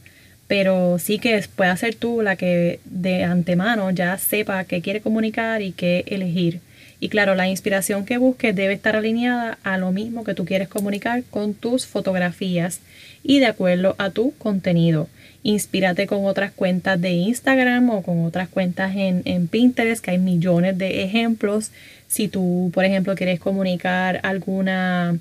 pero 0.47 0.99
sí 0.99 1.17
que 1.17 1.41
puedas 1.55 1.79
ser 1.79 1.95
tú 1.95 2.21
la 2.21 2.35
que 2.35 2.81
de 2.83 3.23
antemano 3.23 3.89
ya 3.91 4.17
sepa 4.17 4.65
qué 4.65 4.81
quiere 4.81 4.99
comunicar 4.99 5.61
y 5.61 5.71
qué 5.71 6.03
elegir. 6.07 6.59
Y 7.03 7.09
claro, 7.09 7.35
la 7.35 7.49
inspiración 7.49 8.05
que 8.05 8.17
busques 8.17 8.55
debe 8.55 8.73
estar 8.73 8.95
alineada 8.95 9.57
a 9.63 9.77
lo 9.77 9.91
mismo 9.91 10.23
que 10.23 10.35
tú 10.35 10.45
quieres 10.45 10.69
comunicar 10.69 11.21
con 11.29 11.53
tus 11.53 11.85
fotografías 11.85 12.79
y 13.23 13.39
de 13.39 13.47
acuerdo 13.47 13.95
a 13.97 14.11
tu 14.11 14.33
contenido. 14.37 15.09
Inspírate 15.43 16.07
con 16.07 16.25
otras 16.25 16.53
cuentas 16.53 17.01
de 17.01 17.11
Instagram 17.11 17.89
o 17.89 18.03
con 18.03 18.23
otras 18.23 18.47
cuentas 18.47 18.95
en, 18.95 19.21
en, 19.25 19.49
Pinterest, 19.49 20.01
que 20.01 20.11
hay 20.11 20.17
millones 20.17 20.77
de 20.77 21.03
ejemplos. 21.03 21.71
Si 22.07 22.29
tú, 22.29 22.71
por 22.73 22.85
ejemplo, 22.85 23.15
quieres 23.15 23.41
comunicar 23.41 24.21
alguna, 24.23 25.17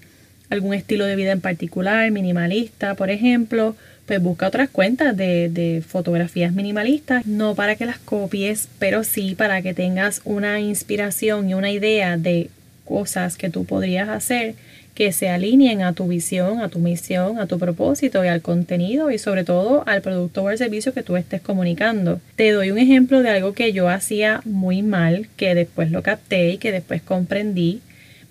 algún 0.50 0.74
estilo 0.74 1.04
de 1.06 1.16
vida 1.16 1.32
en 1.32 1.40
particular, 1.40 2.08
minimalista, 2.12 2.94
por 2.94 3.10
ejemplo, 3.10 3.74
pues 4.06 4.22
busca 4.22 4.48
otras 4.48 4.68
cuentas 4.68 5.16
de, 5.16 5.48
de, 5.48 5.82
fotografías 5.86 6.52
minimalistas, 6.52 7.26
no 7.26 7.54
para 7.54 7.76
que 7.76 7.86
las 7.86 7.98
copies, 7.98 8.68
pero 8.78 9.04
sí 9.04 9.34
para 9.34 9.62
que 9.62 9.74
tengas 9.74 10.20
una 10.24 10.60
inspiración 10.60 11.48
y 11.48 11.54
una 11.54 11.70
idea 11.70 12.16
de 12.16 12.50
cosas 12.84 13.36
que 13.36 13.48
tú 13.48 13.64
podrías 13.64 14.08
hacer 14.08 14.54
que 14.94 15.12
se 15.12 15.28
alineen 15.28 15.82
a 15.82 15.94
tu 15.94 16.06
visión, 16.06 16.60
a 16.60 16.68
tu 16.68 16.78
misión, 16.78 17.38
a 17.38 17.46
tu 17.46 17.58
propósito 17.58 18.24
y 18.24 18.28
al 18.28 18.42
contenido 18.42 19.10
y 19.10 19.18
sobre 19.18 19.44
todo 19.44 19.84
al 19.86 20.02
producto 20.02 20.42
o 20.42 20.48
al 20.48 20.58
servicio 20.58 20.92
que 20.92 21.02
tú 21.02 21.16
estés 21.16 21.40
comunicando. 21.40 22.20
Te 22.36 22.50
doy 22.50 22.70
un 22.70 22.78
ejemplo 22.78 23.22
de 23.22 23.30
algo 23.30 23.54
que 23.54 23.72
yo 23.72 23.88
hacía 23.88 24.42
muy 24.44 24.82
mal, 24.82 25.28
que 25.36 25.54
después 25.54 25.90
lo 25.90 26.02
capté 26.02 26.50
y 26.50 26.58
que 26.58 26.72
después 26.72 27.02
comprendí 27.02 27.80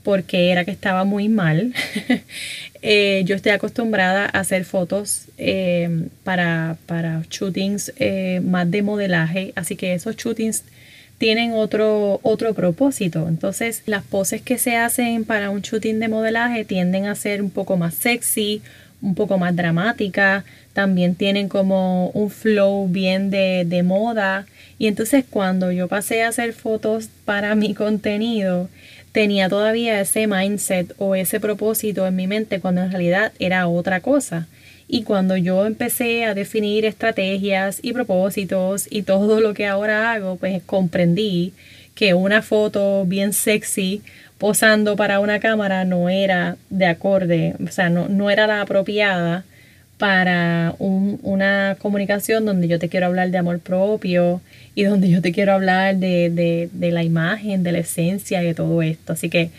porque 0.03 0.51
era 0.51 0.65
que 0.65 0.71
estaba 0.71 1.03
muy 1.03 1.29
mal. 1.29 1.73
Eh, 2.83 3.21
yo 3.27 3.35
estoy 3.35 3.51
acostumbrada 3.51 4.25
a 4.25 4.39
hacer 4.39 4.65
fotos 4.65 5.25
eh, 5.37 6.07
para, 6.23 6.77
para 6.87 7.21
shootings 7.29 7.93
eh, 7.97 8.41
más 8.43 8.71
de 8.71 8.81
modelaje, 8.81 9.53
así 9.55 9.75
que 9.75 9.93
esos 9.93 10.15
shootings 10.15 10.63
tienen 11.19 11.53
otro, 11.53 12.19
otro 12.23 12.55
propósito. 12.55 13.27
Entonces, 13.27 13.83
las 13.85 14.03
poses 14.03 14.41
que 14.41 14.57
se 14.57 14.77
hacen 14.77 15.25
para 15.25 15.51
un 15.51 15.61
shooting 15.61 15.99
de 15.99 16.07
modelaje 16.07 16.65
tienden 16.65 17.05
a 17.05 17.13
ser 17.13 17.43
un 17.43 17.51
poco 17.51 17.77
más 17.77 17.93
sexy, 17.93 18.63
un 18.99 19.13
poco 19.13 19.37
más 19.37 19.55
dramática, 19.55 20.43
también 20.73 21.13
tienen 21.13 21.49
como 21.49 22.09
un 22.09 22.31
flow 22.31 22.87
bien 22.87 23.29
de, 23.29 23.63
de 23.65 23.83
moda. 23.83 24.47
Y 24.79 24.87
entonces 24.87 25.23
cuando 25.29 25.71
yo 25.71 25.87
pasé 25.87 26.23
a 26.23 26.29
hacer 26.29 26.53
fotos 26.53 27.09
para 27.25 27.53
mi 27.53 27.75
contenido, 27.75 28.69
tenía 29.11 29.49
todavía 29.49 29.99
ese 29.99 30.27
mindset 30.27 30.93
o 30.97 31.15
ese 31.15 31.39
propósito 31.39 32.07
en 32.07 32.15
mi 32.15 32.27
mente 32.27 32.59
cuando 32.59 32.81
en 32.81 32.91
realidad 32.91 33.31
era 33.39 33.67
otra 33.67 34.01
cosa. 34.01 34.47
Y 34.87 35.03
cuando 35.03 35.37
yo 35.37 35.65
empecé 35.65 36.25
a 36.25 36.33
definir 36.33 36.85
estrategias 36.85 37.79
y 37.81 37.93
propósitos 37.93 38.87
y 38.89 39.03
todo 39.03 39.39
lo 39.39 39.53
que 39.53 39.67
ahora 39.67 40.11
hago, 40.11 40.35
pues 40.35 40.61
comprendí 40.65 41.53
que 41.95 42.13
una 42.13 42.41
foto 42.41 43.05
bien 43.05 43.31
sexy 43.31 44.01
posando 44.37 44.95
para 44.95 45.19
una 45.19 45.39
cámara 45.39 45.85
no 45.85 46.09
era 46.09 46.57
de 46.69 46.87
acorde, 46.87 47.55
o 47.63 47.71
sea, 47.71 47.89
no, 47.89 48.09
no 48.09 48.29
era 48.31 48.47
la 48.47 48.61
apropiada 48.61 49.45
para 50.01 50.73
una 50.79 51.77
comunicación 51.77 52.43
donde 52.43 52.67
yo 52.67 52.79
te 52.79 52.89
quiero 52.89 53.05
hablar 53.05 53.29
de 53.29 53.37
amor 53.37 53.59
propio 53.59 54.41
y 54.73 54.81
donde 54.81 55.11
yo 55.11 55.21
te 55.21 55.31
quiero 55.31 55.53
hablar 55.53 55.97
de, 55.97 56.31
de, 56.31 56.69
de 56.73 56.91
la 56.91 57.03
imagen, 57.03 57.61
de 57.61 57.71
la 57.71 57.77
esencia 57.77 58.41
y 58.41 58.47
de 58.47 58.55
todo 58.55 58.81
esto. 58.81 59.13
Así 59.13 59.29
que 59.29 59.51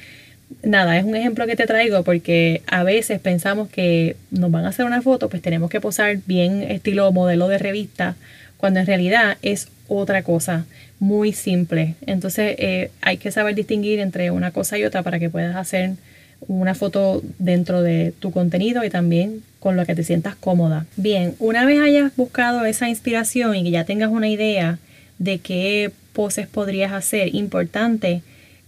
nada, 0.64 0.98
es 0.98 1.04
un 1.04 1.14
ejemplo 1.14 1.46
que 1.46 1.54
te 1.54 1.64
traigo 1.68 2.02
porque 2.02 2.62
a 2.66 2.82
veces 2.82 3.20
pensamos 3.20 3.68
que 3.68 4.16
nos 4.32 4.50
van 4.50 4.64
a 4.64 4.70
hacer 4.70 4.84
una 4.84 5.00
foto, 5.00 5.28
pues 5.28 5.42
tenemos 5.42 5.70
que 5.70 5.80
posar 5.80 6.18
bien 6.26 6.64
estilo 6.64 7.12
modelo 7.12 7.46
de 7.46 7.58
revista, 7.58 8.16
cuando 8.56 8.80
en 8.80 8.86
realidad 8.86 9.38
es 9.42 9.68
otra 9.86 10.24
cosa, 10.24 10.66
muy 10.98 11.32
simple. 11.32 11.94
Entonces 12.04 12.56
eh, 12.58 12.90
hay 13.00 13.16
que 13.16 13.30
saber 13.30 13.54
distinguir 13.54 14.00
entre 14.00 14.32
una 14.32 14.50
cosa 14.50 14.76
y 14.76 14.82
otra 14.82 15.04
para 15.04 15.20
que 15.20 15.30
puedas 15.30 15.54
hacer 15.54 15.92
una 16.48 16.74
foto 16.74 17.22
dentro 17.38 17.82
de 17.82 18.12
tu 18.18 18.30
contenido 18.30 18.84
y 18.84 18.90
también 18.90 19.42
con 19.60 19.76
lo 19.76 19.86
que 19.86 19.94
te 19.94 20.04
sientas 20.04 20.34
cómoda. 20.34 20.86
Bien, 20.96 21.34
una 21.38 21.64
vez 21.64 21.80
hayas 21.80 22.14
buscado 22.16 22.64
esa 22.64 22.88
inspiración 22.88 23.54
y 23.54 23.62
que 23.64 23.70
ya 23.70 23.84
tengas 23.84 24.10
una 24.10 24.28
idea 24.28 24.78
de 25.18 25.38
qué 25.38 25.92
poses 26.12 26.46
podrías 26.46 26.92
hacer, 26.92 27.34
importante 27.34 28.22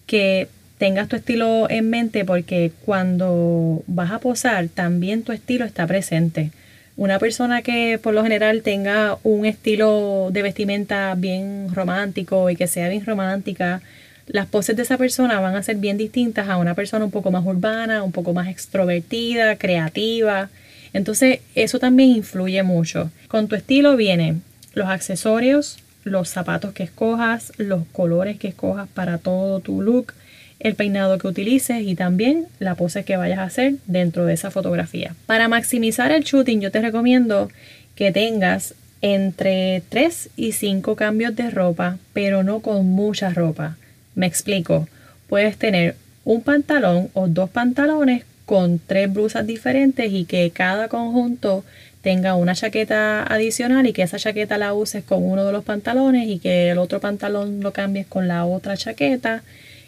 que 0.06 0.48
tengas 0.78 1.08
tu 1.08 1.16
estilo 1.16 1.68
en 1.70 1.90
mente 1.90 2.24
porque 2.24 2.72
cuando 2.84 3.82
vas 3.86 4.12
a 4.12 4.18
posar 4.18 4.68
también 4.68 5.22
tu 5.22 5.32
estilo 5.32 5.64
está 5.64 5.86
presente. 5.86 6.50
Una 6.96 7.18
persona 7.18 7.62
que 7.62 7.98
por 8.00 8.14
lo 8.14 8.22
general 8.22 8.62
tenga 8.62 9.18
un 9.24 9.46
estilo 9.46 10.28
de 10.30 10.42
vestimenta 10.42 11.14
bien 11.16 11.74
romántico 11.74 12.50
y 12.50 12.56
que 12.56 12.68
sea 12.68 12.88
bien 12.88 13.04
romántica, 13.04 13.82
las 14.26 14.46
poses 14.46 14.76
de 14.76 14.82
esa 14.82 14.98
persona 14.98 15.40
van 15.40 15.56
a 15.56 15.62
ser 15.62 15.76
bien 15.76 15.98
distintas 15.98 16.48
a 16.48 16.56
una 16.56 16.74
persona 16.74 17.04
un 17.04 17.10
poco 17.10 17.30
más 17.30 17.44
urbana, 17.44 18.02
un 18.02 18.12
poco 18.12 18.32
más 18.32 18.48
extrovertida, 18.48 19.56
creativa. 19.56 20.50
Entonces 20.92 21.40
eso 21.54 21.78
también 21.78 22.10
influye 22.10 22.62
mucho. 22.62 23.10
Con 23.28 23.48
tu 23.48 23.56
estilo 23.56 23.96
vienen 23.96 24.42
los 24.72 24.88
accesorios, 24.88 25.78
los 26.04 26.28
zapatos 26.28 26.72
que 26.72 26.84
escojas, 26.84 27.52
los 27.58 27.84
colores 27.92 28.38
que 28.38 28.48
escojas 28.48 28.88
para 28.88 29.18
todo 29.18 29.60
tu 29.60 29.82
look, 29.82 30.12
el 30.60 30.74
peinado 30.74 31.18
que 31.18 31.28
utilices 31.28 31.82
y 31.82 31.94
también 31.94 32.46
la 32.58 32.74
pose 32.74 33.04
que 33.04 33.16
vayas 33.16 33.38
a 33.38 33.44
hacer 33.44 33.74
dentro 33.86 34.24
de 34.24 34.34
esa 34.34 34.50
fotografía. 34.50 35.14
Para 35.26 35.48
maximizar 35.48 36.10
el 36.12 36.22
shooting 36.24 36.60
yo 36.60 36.70
te 36.70 36.80
recomiendo 36.80 37.50
que 37.94 38.12
tengas 38.12 38.74
entre 39.02 39.82
3 39.90 40.30
y 40.36 40.52
5 40.52 40.96
cambios 40.96 41.36
de 41.36 41.50
ropa, 41.50 41.98
pero 42.14 42.42
no 42.42 42.60
con 42.60 42.86
mucha 42.86 43.30
ropa. 43.30 43.76
Me 44.14 44.26
explico. 44.26 44.88
Puedes 45.28 45.56
tener 45.56 45.96
un 46.24 46.42
pantalón 46.42 47.10
o 47.14 47.28
dos 47.28 47.50
pantalones 47.50 48.24
con 48.46 48.78
tres 48.78 49.12
blusas 49.12 49.46
diferentes 49.46 50.12
y 50.12 50.24
que 50.24 50.50
cada 50.50 50.88
conjunto 50.88 51.64
tenga 52.02 52.34
una 52.34 52.54
chaqueta 52.54 53.22
adicional 53.22 53.86
y 53.86 53.92
que 53.94 54.02
esa 54.02 54.18
chaqueta 54.18 54.58
la 54.58 54.74
uses 54.74 55.02
con 55.04 55.24
uno 55.24 55.44
de 55.44 55.52
los 55.52 55.64
pantalones 55.64 56.28
y 56.28 56.38
que 56.38 56.70
el 56.70 56.78
otro 56.78 57.00
pantalón 57.00 57.60
lo 57.62 57.72
cambies 57.72 58.06
con 58.06 58.28
la 58.28 58.44
otra 58.44 58.76
chaqueta 58.76 59.42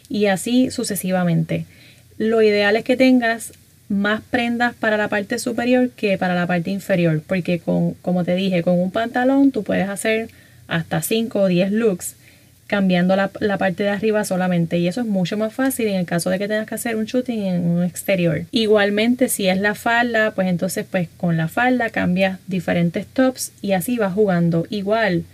y 0.09 0.27
así 0.27 0.71
sucesivamente. 0.71 1.67
Lo 2.17 2.41
ideal 2.41 2.77
es 2.77 2.85
que 2.85 2.97
tengas 2.97 3.53
más 3.89 4.23
prendas 4.23 4.75
para 4.75 4.97
la 4.97 5.09
parte 5.09 5.39
superior 5.39 5.91
que 5.91 6.17
para 6.17 6.35
la 6.35 6.47
parte 6.47 6.71
inferior, 6.71 7.23
porque 7.25 7.61
con, 7.61 7.93
como 7.95 8.25
te 8.25 8.35
dije, 8.35 8.63
con 8.63 8.81
un 8.81 8.91
pantalón 8.91 9.53
tú 9.53 9.63
puedes 9.63 9.89
hacer 9.89 10.31
hasta 10.67 11.03
5 11.03 11.39
o 11.39 11.47
10 11.47 11.73
looks 11.73 12.17
cambiando 12.67 13.15
la, 13.15 13.31
la, 13.41 13.59
parte 13.59 13.85
de 13.85 13.91
arriba 13.91 14.25
solamente 14.25 14.79
y 14.79 14.89
eso 14.89 15.01
es 15.01 15.07
mucho 15.07 15.37
más 15.37 15.53
fácil 15.53 15.87
en 15.87 15.97
el 15.97 16.07
caso 16.07 16.31
de 16.31 16.39
que 16.39 16.49
tengas 16.49 16.67
que 16.67 16.75
hacer 16.75 16.97
un 16.97 17.05
shooting 17.05 17.43
en 17.45 17.65
un 17.65 17.85
exterior. 17.85 18.43
Igualmente 18.51 19.29
si 19.29 19.49
es 19.49 19.59
la 19.59 19.75
falda, 19.75 20.33
pues 20.33 20.49
entonces 20.49 20.85
pues 20.91 21.09
con 21.17 21.37
la 21.37 21.49
falda 21.49 21.91
cambias 21.91 22.41
diferentes 22.49 23.07
tops 23.07 23.53
y 23.63 23.73
así 23.73 23.99
vas 23.99 24.15
jugando. 24.15 24.67
Igual 24.69 25.25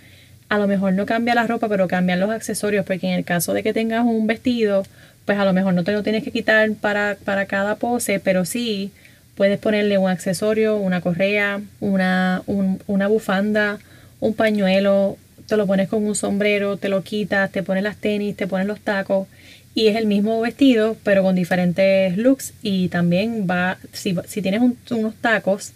a 0.52 0.58
lo 0.58 0.66
mejor 0.66 0.92
no 0.92 1.06
cambia 1.06 1.34
la 1.34 1.46
ropa, 1.46 1.66
pero 1.70 1.88
cambian 1.88 2.20
los 2.20 2.28
accesorios, 2.28 2.84
porque 2.84 3.06
en 3.06 3.14
el 3.14 3.24
caso 3.24 3.54
de 3.54 3.62
que 3.62 3.72
tengas 3.72 4.04
un 4.04 4.26
vestido, 4.26 4.84
pues 5.24 5.38
a 5.38 5.46
lo 5.46 5.54
mejor 5.54 5.72
no 5.72 5.82
te 5.82 5.92
lo 5.92 6.02
tienes 6.02 6.22
que 6.24 6.30
quitar 6.30 6.70
para, 6.74 7.16
para 7.24 7.46
cada 7.46 7.76
pose, 7.76 8.20
pero 8.20 8.44
sí 8.44 8.92
puedes 9.34 9.58
ponerle 9.58 9.96
un 9.96 10.10
accesorio, 10.10 10.76
una 10.76 11.00
correa, 11.00 11.62
una, 11.80 12.42
una 12.46 13.06
bufanda, 13.06 13.78
un 14.20 14.34
pañuelo, 14.34 15.16
te 15.46 15.56
lo 15.56 15.66
pones 15.66 15.88
con 15.88 16.04
un 16.04 16.14
sombrero, 16.14 16.76
te 16.76 16.88
lo 16.88 17.02
quitas, 17.02 17.50
te 17.50 17.62
pones 17.62 17.82
las 17.82 17.96
tenis, 17.96 18.36
te 18.36 18.46
pones 18.46 18.66
los 18.66 18.80
tacos 18.80 19.28
y 19.74 19.86
es 19.88 19.96
el 19.96 20.06
mismo 20.06 20.40
vestido 20.40 20.96
pero 21.02 21.22
con 21.22 21.34
diferentes 21.34 22.16
looks 22.16 22.52
y 22.62 22.88
también 22.88 23.46
va, 23.50 23.78
si, 23.92 24.14
si 24.26 24.42
tienes 24.42 24.60
unos 24.90 25.14
tacos, 25.16 25.72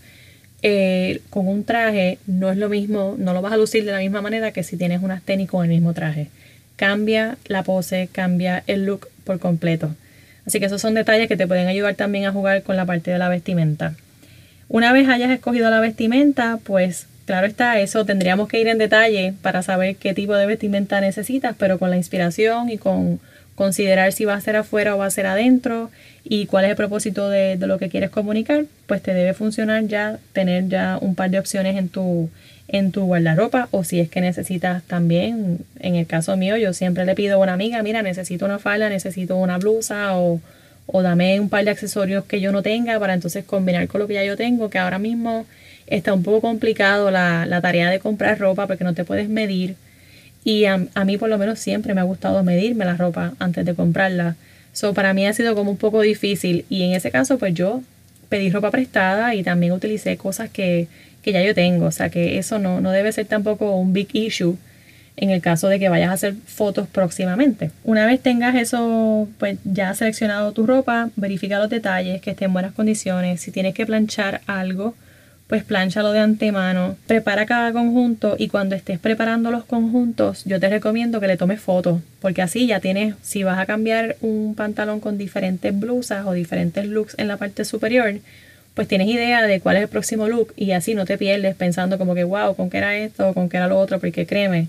eh, 0.62 1.20
con 1.30 1.46
un 1.49 1.64
traje 1.64 2.18
no 2.26 2.50
es 2.50 2.56
lo 2.56 2.68
mismo, 2.68 3.14
no 3.18 3.32
lo 3.32 3.42
vas 3.42 3.52
a 3.52 3.56
lucir 3.56 3.85
de 3.85 3.92
la 3.92 3.99
misma 3.99 4.23
manera 4.23 4.52
que 4.52 4.62
si 4.62 4.76
tienes 4.76 5.02
unas 5.02 5.23
tenis 5.23 5.49
con 5.49 5.64
el 5.64 5.70
mismo 5.70 5.94
traje. 5.94 6.28
Cambia 6.76 7.38
la 7.46 7.62
pose, 7.62 8.08
cambia 8.11 8.62
el 8.66 8.85
look 8.85 9.08
por 9.25 9.38
completo. 9.38 9.94
Así 10.46 10.61
que 10.61 10.66
esos 10.66 10.80
son 10.80 10.94
detalles 10.94 11.28
que 11.28 11.37
te 11.37 11.46
pueden 11.46 11.66
ayudar 11.66 11.94
también 11.94 12.26
a 12.26 12.32
jugar 12.32 12.62
con 12.62 12.76
la 12.76 12.87
parte 12.87 13.11
de 13.11 13.18
la 13.18 13.28
vestimenta. 13.28 13.94
Una 14.68 14.92
vez 14.92 15.08
hayas 15.08 15.30
escogido 15.30 15.70
la 15.70 15.80
vestimenta, 15.80 16.58
pues 16.64 17.06
claro 17.26 17.47
está, 17.47 17.78
eso 17.80 18.06
tendríamos 18.06 18.49
que 18.49 18.61
ir 18.61 18.68
en 18.68 18.78
detalle 18.78 19.35
para 19.42 19.62
saber 19.62 19.97
qué 19.97 20.14
tipo 20.14 20.35
de 20.35 20.47
vestimenta 20.47 21.00
necesitas, 21.00 21.54
pero 21.59 21.78
con 21.78 21.90
la 21.90 21.97
inspiración 21.97 22.71
y 22.71 22.78
con 22.78 23.21
considerar 23.56 24.12
si 24.12 24.25
va 24.25 24.35
a 24.35 24.40
ser 24.40 24.54
afuera 24.54 24.95
o 24.95 24.99
va 24.99 25.06
a 25.06 25.11
ser 25.11 25.26
adentro 25.26 25.90
y 26.23 26.47
cuál 26.47 26.64
es 26.64 26.71
el 26.71 26.76
propósito 26.76 27.28
de, 27.28 27.56
lo 27.56 27.78
que 27.78 27.88
quieres 27.88 28.11
comunicar, 28.11 28.66
pues 28.87 29.02
te 29.02 29.14
debe 29.14 29.35
funcionar 29.35 29.85
ya 29.87 30.18
tener 30.33 30.68
ya 30.68 30.99
un 31.00 31.14
par 31.14 31.30
de 31.30 31.38
opciones 31.38 31.76
en 31.76 31.88
tu, 31.88 32.30
en 32.68 32.92
tu 32.92 33.04
guardarropa 33.06 33.68
o 33.71 33.83
si 33.83 33.99
es 33.99 34.09
que 34.09 34.21
necesitas 34.21 34.83
también, 34.85 35.61
en 35.80 35.97
el 35.97 36.06
caso 36.06 36.37
mío, 36.37 36.56
yo 36.56 36.73
siempre 36.73 37.04
le 37.04 37.14
pido 37.14 37.37
a 37.37 37.42
una 37.42 37.54
amiga, 37.54 37.83
mira, 37.83 38.02
necesito 38.02 38.45
una 38.45 38.59
falda, 38.59 38.88
necesito 38.88 39.37
una 39.37 39.59
blusa 39.59 40.16
o, 40.16 40.40
o 40.87 41.02
dame 41.02 41.40
un 41.40 41.49
par 41.49 41.64
de 41.64 41.71
accesorios 41.71 42.25
que 42.25 42.40
yo 42.40 42.52
no 42.52 42.62
tenga 42.62 42.99
para 43.00 43.14
entonces 43.14 43.45
combinar 43.45 43.88
con 43.88 44.00
lo 44.00 44.06
que 44.06 44.14
ya 44.14 44.25
yo 44.25 44.37
tengo, 44.37 44.68
que 44.68 44.78
ahora 44.78 44.99
mismo 44.99 45.47
está 45.87 46.12
un 46.12 46.23
poco 46.23 46.40
complicado 46.43 47.11
la, 47.11 47.47
la 47.47 47.61
tarea 47.61 47.90
de 47.90 47.99
comprar 47.99 48.38
ropa 48.38 48.66
porque 48.66 48.85
no 48.85 48.95
te 48.95 49.05
puedes 49.05 49.28
medir 49.28 49.76
y 50.47 50.66
a, 50.66 50.78
mí 51.05 51.19
por 51.19 51.28
lo 51.28 51.38
menos 51.38 51.59
siempre 51.59 51.93
me 51.93 52.00
ha 52.00 52.05
gustado 52.05 52.45
medirme 52.45 52.85
la 52.85 52.97
ropa 52.97 53.35
antes 53.40 53.66
de 53.66 53.75
comprarla. 53.75 54.37
So, 54.73 54.95
para 54.95 55.12
mí 55.12 55.26
ha 55.26 55.33
sido 55.33 55.57
como 55.57 55.73
un 55.73 55.76
poco 55.76 56.02
difícil 56.02 56.64
y 56.69 56.85
en 56.85 56.93
ese 56.93 57.11
caso 57.11 57.37
pues 57.37 57.52
yo 57.52 57.83
pedí 58.28 58.49
ropa 58.50 58.71
prestada 58.71 59.35
y 59.35 59.43
también 59.43 59.73
utilicé 59.73 60.16
cosas 60.16 60.49
que, 60.49 60.87
que 61.23 61.33
ya 61.33 61.43
yo 61.43 61.52
tengo. 61.52 61.87
O 61.87 61.90
sea 61.90 62.11
que 62.11 62.38
eso 62.38 62.61
no, 62.61 62.81
no 62.81 62.93
debe 62.93 63.11
ser 63.11 63.26
tampoco 63.26 63.75
un 63.75 63.93
big 63.93 64.09
issue 64.12 64.57
en 65.16 65.31
el 65.31 65.40
caso 65.40 65.66
de 65.66 65.81
que 65.81 65.88
vayas 65.88 66.11
a 66.11 66.12
hacer 66.12 66.35
fotos 66.47 66.87
próximamente. 66.87 67.73
Una 67.83 68.07
vez 68.07 68.21
tengas 68.21 68.55
eso, 68.55 69.28
pues 69.38 69.59
ya 69.64 69.95
seleccionado 69.95 70.52
tu 70.52 70.64
ropa, 70.64 71.11
verifica 71.16 71.59
los 71.59 71.71
detalles, 71.71 72.21
que 72.21 72.31
esté 72.31 72.45
en 72.45 72.52
buenas 72.52 72.73
condiciones. 72.73 73.40
Si 73.40 73.50
tienes 73.50 73.75
que 73.75 73.85
planchar 73.85 74.43
algo, 74.47 74.95
pues 75.47 75.62
planchalo 75.62 76.12
de 76.12 76.19
antemano, 76.19 76.97
prepara 77.07 77.47
cada 77.47 77.73
conjunto 77.73 78.35
y 78.38 78.49
cuando 78.49 78.75
estés 78.75 78.99
preparando 78.99 79.50
los 79.50 79.65
conjuntos, 79.65 80.45
yo 80.45 80.59
te 80.59 80.69
recomiendo 80.69 81.21
que 81.21 81.29
le 81.29 81.37
tomes 81.37 81.61
fotos, 81.61 82.00
porque 82.21 82.43
así 82.43 82.67
ya 82.67 82.81
tienes, 82.81 83.15
si 83.23 83.45
vas 83.45 83.59
a 83.59 83.67
cambiar 83.67 84.17
un 84.23 84.55
pantalón 84.57 84.99
con 84.99 85.19
diferentes 85.19 85.79
blusas 85.79 86.26
o 86.26 86.33
diferentes 86.33 86.87
looks 86.87 87.15
en 87.19 87.29
la 87.29 87.37
parte 87.37 87.65
superior, 87.65 88.15
pues 88.75 88.88
tienes 88.88 89.09
idea 89.09 89.43
de 89.43 89.61
cuál 89.61 89.76
es 89.76 89.83
el 89.83 89.88
próximo 89.88 90.29
look 90.29 90.53
y 90.57 90.73
así 90.73 90.95
no 90.95 91.05
te 91.05 91.17
pierdes 91.17 91.55
pensando 91.55 91.97
como 91.97 92.15
que, 92.15 92.25
wow, 92.25 92.57
¿con 92.57 92.69
qué 92.69 92.79
era 92.79 92.97
esto? 92.97 93.33
¿Con 93.33 93.49
qué 93.49 93.57
era 93.57 93.69
lo 93.69 93.79
otro? 93.79 94.00
Porque 94.00 94.26
créeme, 94.26 94.67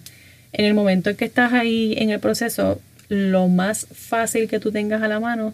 en 0.54 0.66
el 0.66 0.74
momento 0.76 1.10
en 1.10 1.16
que 1.18 1.26
estás 1.26 1.54
ahí 1.54 1.96
en 1.98 2.12
el 2.12 2.20
proceso, 2.20 2.80
lo 3.10 3.48
más 3.48 3.88
fácil 3.92 4.48
que 4.48 4.60
tú 4.60 4.72
tengas 4.72 5.02
a 5.02 5.08
la 5.08 5.20
mano 5.20 5.54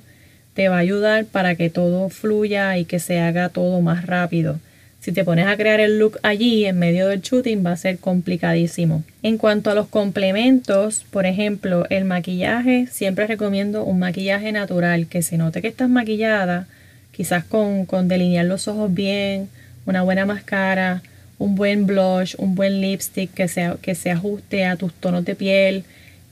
te 0.54 0.70
va 0.70 0.76
a 0.76 0.80
ayudar 0.80 1.26
para 1.26 1.56
que 1.56 1.70
todo 1.70 2.10
fluya 2.10 2.78
y 2.78 2.86
que 2.86 3.00
se 3.00 3.20
haga 3.20 3.50
todo 3.50 3.82
más 3.82 4.06
rápido. 4.06 4.60
Si 5.04 5.12
te 5.12 5.26
pones 5.26 5.48
a 5.48 5.58
crear 5.58 5.82
el 5.82 6.00
look 6.00 6.18
allí 6.24 6.64
en 6.64 6.80
medio 6.80 7.10
del 7.10 7.20
shooting 7.20 7.62
va 7.66 7.74
a 7.74 7.76
ser 7.76 7.98
complicadísimo. 7.98 9.04
En 9.22 9.38
cuanto 9.38 9.70
a 9.70 9.76
los 9.76 9.90
complementos, 9.90 11.06
por 11.12 11.26
ejemplo, 11.26 11.86
el 11.90 12.06
maquillaje, 12.06 12.88
siempre 12.90 13.28
recomiendo 13.28 13.84
un 13.84 14.00
maquillaje 14.00 14.54
natural, 14.54 15.08
que 15.08 15.22
se 15.22 15.38
note 15.38 15.62
que 15.62 15.68
estás 15.68 15.90
maquillada, 15.90 16.68
quizás 17.12 17.44
con, 17.44 17.86
con 17.86 18.08
delinear 18.08 18.46
los 18.46 18.70
ojos 18.70 18.94
bien, 18.94 19.50
una 19.86 20.04
buena 20.04 20.26
máscara, 20.26 21.04
un 21.38 21.56
buen 21.56 21.86
blush, 21.86 22.36
un 22.38 22.56
buen 22.56 22.80
lipstick 22.80 23.34
que 23.34 23.50
se, 23.50 23.74
que 23.82 23.96
se 23.96 24.10
ajuste 24.10 24.64
a 24.64 24.78
tus 24.78 24.94
tonos 24.94 25.26
de 25.26 25.36
piel, 25.36 25.84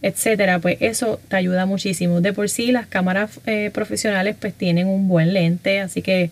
etcétera, 0.01 0.59
pues 0.59 0.77
eso 0.79 1.19
te 1.27 1.35
ayuda 1.35 1.65
muchísimo. 1.65 2.21
De 2.21 2.31
por 2.31 2.47
sí 2.47 2.71
las 2.71 2.87
cámaras 2.87 3.37
eh, 3.45 3.69
profesionales 3.73 4.37
pues 4.39 4.53
tienen 4.53 4.87
un 4.87 5.09
buen 5.09 5.33
lente, 5.33 5.81
así 5.81 6.01
que 6.01 6.31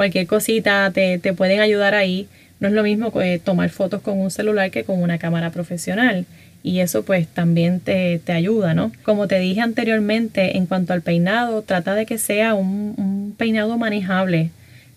cualquier 0.00 0.26
cosita 0.26 0.90
te, 0.94 1.18
te 1.18 1.34
pueden 1.34 1.60
ayudar 1.60 1.94
ahí. 1.94 2.26
No 2.58 2.68
es 2.68 2.72
lo 2.72 2.82
mismo 2.82 3.12
que 3.12 3.38
tomar 3.38 3.68
fotos 3.68 4.00
con 4.00 4.18
un 4.18 4.30
celular 4.30 4.70
que 4.70 4.82
con 4.82 5.02
una 5.02 5.18
cámara 5.18 5.50
profesional. 5.50 6.24
Y 6.62 6.78
eso 6.78 7.02
pues 7.02 7.28
también 7.28 7.80
te, 7.80 8.18
te 8.18 8.32
ayuda, 8.32 8.72
¿no? 8.72 8.92
Como 9.02 9.28
te 9.28 9.38
dije 9.38 9.60
anteriormente, 9.60 10.56
en 10.56 10.64
cuanto 10.64 10.94
al 10.94 11.02
peinado, 11.02 11.60
trata 11.60 11.94
de 11.94 12.06
que 12.06 12.16
sea 12.16 12.54
un, 12.54 12.94
un 12.96 13.34
peinado 13.36 13.76
manejable. 13.76 14.52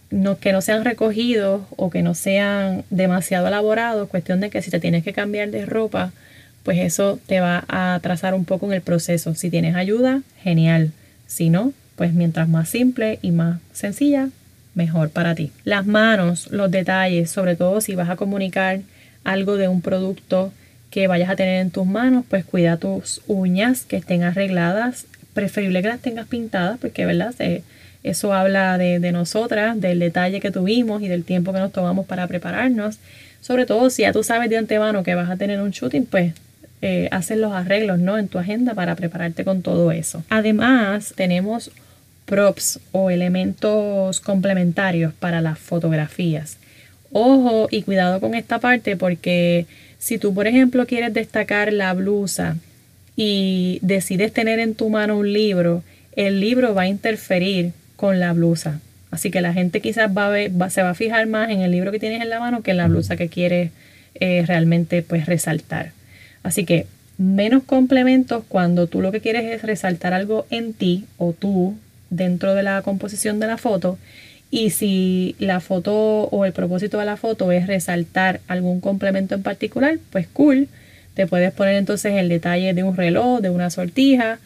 No, 0.09 0.39
que 0.39 0.53
no 0.53 0.61
sean 0.61 0.85
recogidos 0.85 1.63
o 1.75 1.89
que 1.89 2.01
no 2.01 2.15
sean 2.15 2.85
demasiado 2.89 3.49
elaborados. 3.49 4.07
Cuestión 4.07 4.39
de 4.39 4.49
que 4.49 4.61
si 4.61 4.71
te 4.71 4.79
tienes 4.79 5.03
que 5.03 5.11
cambiar 5.11 5.51
de 5.51 5.65
ropa, 5.65 6.13
pues 6.63 6.77
eso 6.77 7.19
te 7.27 7.41
va 7.41 7.65
a 7.67 7.95
atrasar 7.95 8.35
un 8.35 8.45
poco 8.45 8.67
en 8.67 8.71
el 8.71 8.81
proceso. 8.81 9.35
Si 9.35 9.49
tienes 9.49 9.75
ayuda, 9.75 10.21
genial. 10.41 10.93
Si 11.27 11.49
no, 11.49 11.73
pues 11.97 12.13
mientras 12.13 12.47
más 12.47 12.69
simple 12.69 13.19
y 13.21 13.31
más 13.31 13.59
sencilla, 13.73 14.29
mejor 14.75 15.09
para 15.09 15.35
ti. 15.35 15.51
Las 15.63 15.85
manos, 15.85 16.47
los 16.51 16.71
detalles, 16.71 17.29
sobre 17.31 17.55
todo 17.55 17.81
si 17.81 17.95
vas 17.95 18.09
a 18.09 18.15
comunicar 18.15 18.81
algo 19.23 19.55
de 19.57 19.67
un 19.67 19.81
producto 19.81 20.51
que 20.89 21.07
vayas 21.07 21.29
a 21.29 21.35
tener 21.35 21.61
en 21.61 21.71
tus 21.71 21.85
manos, 21.85 22.25
pues 22.29 22.45
cuida 22.45 22.77
tus 22.77 23.21
uñas 23.27 23.83
que 23.83 23.97
estén 23.97 24.23
arregladas, 24.23 25.05
preferible 25.33 25.81
que 25.81 25.87
las 25.87 26.01
tengas 26.01 26.27
pintadas, 26.27 26.77
porque 26.79 27.05
verdad, 27.05 27.33
eso 28.03 28.33
habla 28.33 28.77
de, 28.77 28.99
de 28.99 29.11
nosotras, 29.11 29.79
del 29.79 29.99
detalle 29.99 30.39
que 30.39 30.51
tuvimos 30.51 31.01
y 31.01 31.07
del 31.07 31.23
tiempo 31.23 31.53
que 31.53 31.59
nos 31.59 31.71
tomamos 31.71 32.05
para 32.05 32.27
prepararnos. 32.27 32.99
Sobre 33.41 33.65
todo 33.65 33.89
si 33.89 34.03
ya 34.03 34.13
tú 34.13 34.23
sabes 34.23 34.49
de 34.49 34.57
antemano 34.57 35.03
que 35.03 35.15
vas 35.15 35.29
a 35.29 35.37
tener 35.37 35.61
un 35.61 35.71
shooting, 35.71 36.05
pues 36.05 36.33
eh, 36.85 37.07
haces 37.11 37.37
los 37.37 37.53
arreglos 37.53 37.97
¿no? 37.99 38.17
en 38.17 38.27
tu 38.27 38.39
agenda 38.39 38.73
para 38.73 38.95
prepararte 38.95 39.45
con 39.45 39.61
todo 39.61 39.91
eso. 39.93 40.23
Además, 40.29 41.13
tenemos 41.15 41.71
props 42.25 42.79
o 42.91 43.09
elementos 43.09 44.19
complementarios 44.19 45.13
para 45.13 45.41
las 45.41 45.59
fotografías. 45.59 46.57
Ojo 47.11 47.67
y 47.69 47.83
cuidado 47.83 48.19
con 48.19 48.33
esta 48.33 48.59
parte 48.59 48.95
porque 48.95 49.65
si 49.99 50.17
tú, 50.17 50.33
por 50.33 50.47
ejemplo, 50.47 50.85
quieres 50.85 51.13
destacar 51.13 51.71
la 51.71 51.93
blusa 51.93 52.57
y 53.15 53.79
decides 53.81 54.33
tener 54.33 54.59
en 54.59 54.75
tu 54.75 54.89
mano 54.89 55.17
un 55.17 55.31
libro, 55.31 55.83
el 56.15 56.39
libro 56.39 56.73
va 56.73 56.83
a 56.83 56.87
interferir 56.87 57.71
con 57.95 58.19
la 58.19 58.33
blusa. 58.33 58.79
Así 59.11 59.29
que 59.29 59.41
la 59.41 59.53
gente 59.53 59.79
quizás 59.79 60.09
va 60.15 60.25
a 60.25 60.29
ver, 60.29 60.51
se 60.69 60.81
va 60.81 60.89
a 60.89 60.95
fijar 60.95 61.27
más 61.27 61.51
en 61.51 61.61
el 61.61 61.71
libro 61.71 61.91
que 61.91 61.99
tienes 61.99 62.21
en 62.21 62.29
la 62.29 62.39
mano 62.39 62.63
que 62.63 62.71
en 62.71 62.77
la 62.77 62.87
blusa 62.87 63.15
que 63.15 63.29
quieres 63.29 63.71
eh, 64.15 64.43
realmente 64.47 65.03
pues 65.03 65.27
resaltar. 65.27 65.91
Así 66.41 66.65
que 66.65 66.87
menos 67.17 67.63
complementos 67.63 68.43
cuando 68.47 68.87
tú 68.87 69.01
lo 69.01 69.11
que 69.11 69.21
quieres 69.21 69.45
es 69.45 69.61
resaltar 69.61 70.13
algo 70.13 70.47
en 70.49 70.73
ti 70.73 71.05
o 71.17 71.33
tú 71.33 71.75
dentro 72.15 72.53
de 72.55 72.63
la 72.63 72.81
composición 72.81 73.39
de 73.39 73.47
la 73.47 73.57
foto 73.57 73.97
y 74.53 74.69
si 74.69 75.35
la 75.39 75.59
foto 75.61 76.25
o 76.25 76.45
el 76.45 76.53
propósito 76.53 76.99
de 76.99 77.05
la 77.05 77.17
foto 77.17 77.51
es 77.51 77.65
resaltar 77.65 78.39
algún 78.47 78.81
complemento 78.81 79.33
en 79.33 79.41
particular, 79.41 79.97
pues 80.11 80.27
cool. 80.27 80.67
Te 81.15 81.25
puedes 81.25 81.51
poner 81.51 81.73
entonces 81.73 82.13
el 82.13 82.29
detalle 82.29 82.75
de 82.75 82.83
un 82.83 82.95
reloj, 82.95 83.41
de 83.41 83.49
una 83.49 83.71
sortija 83.71 84.37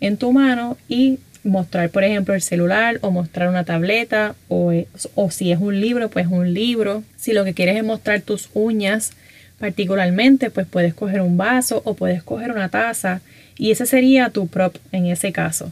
en 0.00 0.16
tu 0.16 0.32
mano 0.32 0.76
y 0.88 1.20
mostrar, 1.44 1.90
por 1.90 2.02
ejemplo, 2.02 2.34
el 2.34 2.42
celular 2.42 2.98
o 3.02 3.12
mostrar 3.12 3.48
una 3.48 3.62
tableta 3.62 4.34
o, 4.48 4.72
o 5.14 5.30
si 5.30 5.52
es 5.52 5.60
un 5.60 5.80
libro, 5.80 6.10
pues 6.10 6.26
un 6.26 6.52
libro. 6.52 7.04
Si 7.16 7.32
lo 7.32 7.44
que 7.44 7.54
quieres 7.54 7.76
es 7.76 7.84
mostrar 7.84 8.20
tus 8.20 8.50
uñas 8.54 9.12
particularmente, 9.60 10.50
pues 10.50 10.66
puedes 10.66 10.92
coger 10.92 11.20
un 11.20 11.36
vaso 11.36 11.82
o 11.84 11.94
puedes 11.94 12.24
coger 12.24 12.50
una 12.50 12.68
taza 12.68 13.20
y 13.56 13.70
ese 13.70 13.86
sería 13.86 14.30
tu 14.30 14.48
prop 14.48 14.74
en 14.90 15.06
ese 15.06 15.30
caso 15.30 15.70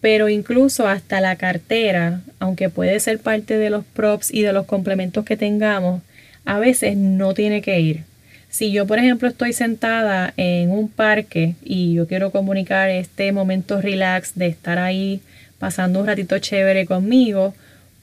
pero 0.00 0.28
incluso 0.28 0.88
hasta 0.88 1.20
la 1.20 1.36
cartera, 1.36 2.20
aunque 2.38 2.70
puede 2.70 2.98
ser 3.00 3.18
parte 3.18 3.58
de 3.58 3.70
los 3.70 3.84
props 3.84 4.32
y 4.32 4.42
de 4.42 4.52
los 4.52 4.66
complementos 4.66 5.24
que 5.24 5.36
tengamos, 5.36 6.02
a 6.44 6.58
veces 6.58 6.96
no 6.96 7.34
tiene 7.34 7.60
que 7.60 7.80
ir. 7.80 8.04
Si 8.48 8.72
yo, 8.72 8.86
por 8.86 8.98
ejemplo, 8.98 9.28
estoy 9.28 9.52
sentada 9.52 10.34
en 10.36 10.70
un 10.70 10.88
parque 10.88 11.54
y 11.62 11.94
yo 11.94 12.08
quiero 12.08 12.30
comunicar 12.30 12.90
este 12.90 13.30
momento 13.30 13.80
relax 13.80 14.34
de 14.34 14.48
estar 14.48 14.78
ahí 14.78 15.20
pasando 15.58 16.00
un 16.00 16.06
ratito 16.06 16.38
chévere 16.38 16.86
conmigo, 16.86 17.54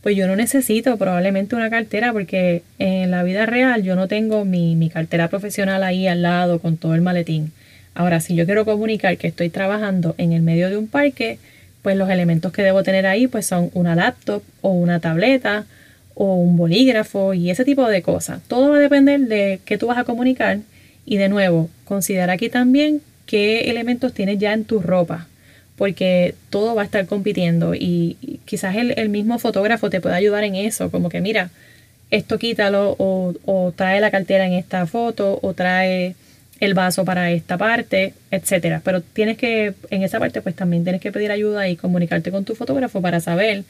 pues 0.02 0.16
yo 0.16 0.28
no 0.28 0.36
necesito 0.38 0.96
probablemente 0.98 1.56
una 1.56 1.70
cartera 1.70 2.14
porque 2.14 2.62
en 2.80 3.12
la 3.12 3.24
vida 3.24 3.46
real 3.46 3.84
yo 3.84 3.96
no 3.96 4.08
tengo 4.08 4.46
mi, 4.46 4.76
mi 4.76 4.90
cartera 4.90 5.28
profesional 5.28 5.84
ahí 5.84 6.08
al 6.08 6.22
lado 6.22 6.60
con 6.60 6.78
todo 6.78 6.96
el 6.96 7.02
maletín. 7.02 7.52
Ahora, 7.94 8.20
si 8.22 8.36
yo 8.36 8.46
quiero 8.46 8.64
comunicar 8.64 9.18
que 9.18 9.28
estoy 9.28 9.50
trabajando 9.50 10.14
en 10.20 10.32
el 10.32 10.44
medio 10.44 10.70
de 10.70 10.78
un 10.78 10.88
parque, 10.88 11.40
pues 11.88 11.96
los 11.96 12.10
elementos 12.10 12.52
que 12.52 12.64
debo 12.64 12.84
tener 12.84 13.08
ahí 13.08 13.28
pues 13.28 13.46
son 13.46 13.72
una 13.74 13.96
laptop 13.96 14.44
o 14.60 14.72
una 14.72 15.00
tableta 15.00 15.64
o 16.16 16.36
un 16.36 16.58
bolígrafo 16.58 17.34
y 17.34 17.50
ese 17.50 17.64
tipo 17.64 17.88
de 17.88 18.02
cosas. 18.02 18.42
Todo 18.50 18.72
va 18.72 18.76
a 18.76 18.80
depender 18.82 19.22
de 19.22 19.62
qué 19.64 19.78
tú 19.78 19.88
vas 19.88 19.98
a 19.98 20.04
comunicar 20.04 20.60
y 21.06 21.16
de 21.16 21.30
nuevo, 21.30 21.70
considera 21.86 22.34
aquí 22.34 22.50
también 22.50 23.00
qué 23.26 23.70
elementos 23.72 24.12
tienes 24.14 24.38
ya 24.38 24.52
en 24.52 24.66
tu 24.66 24.82
ropa 24.82 25.30
porque 25.78 26.36
todo 26.50 26.76
va 26.76 26.82
a 26.82 26.86
estar 26.86 27.06
compitiendo 27.06 27.74
y, 27.74 28.18
quizás 28.44 28.76
el, 28.76 29.08
mismo 29.08 29.40
fotógrafo 29.40 29.90
te 29.90 30.02
puede 30.02 30.16
ayudar 30.16 30.44
en 30.44 30.56
eso, 30.56 30.92
como 30.92 31.08
que 31.08 31.22
mira, 31.22 31.52
esto 32.12 32.38
quítalo 32.38 32.98
o, 33.00 33.34
o 33.46 33.72
trae 33.72 34.02
la 34.02 34.12
cartera 34.12 34.46
en 34.46 34.52
esta 34.52 34.86
foto 34.88 35.40
o 35.42 35.54
trae 35.54 36.16
el 36.60 36.74
vaso 36.74 37.06
para 37.06 37.32
esta 37.32 37.58
parte, 37.58 38.14
etcétera. 38.32 38.82
Pero 38.84 39.02
tienes 39.02 39.38
que, 39.38 39.74
en 39.90 40.04
esa 40.04 40.20
parte, 40.20 40.42
pues 40.42 40.56
también 40.56 40.84
tienes 40.84 41.02
que 41.02 41.12
pedir 41.12 41.32
ayuda 41.32 41.68
y 41.70 41.76
comunicarte 41.76 42.32
con 42.32 42.46
tu 42.46 42.56
fotógrafo 42.56 43.02
para 43.02 43.20
saber 43.20 43.64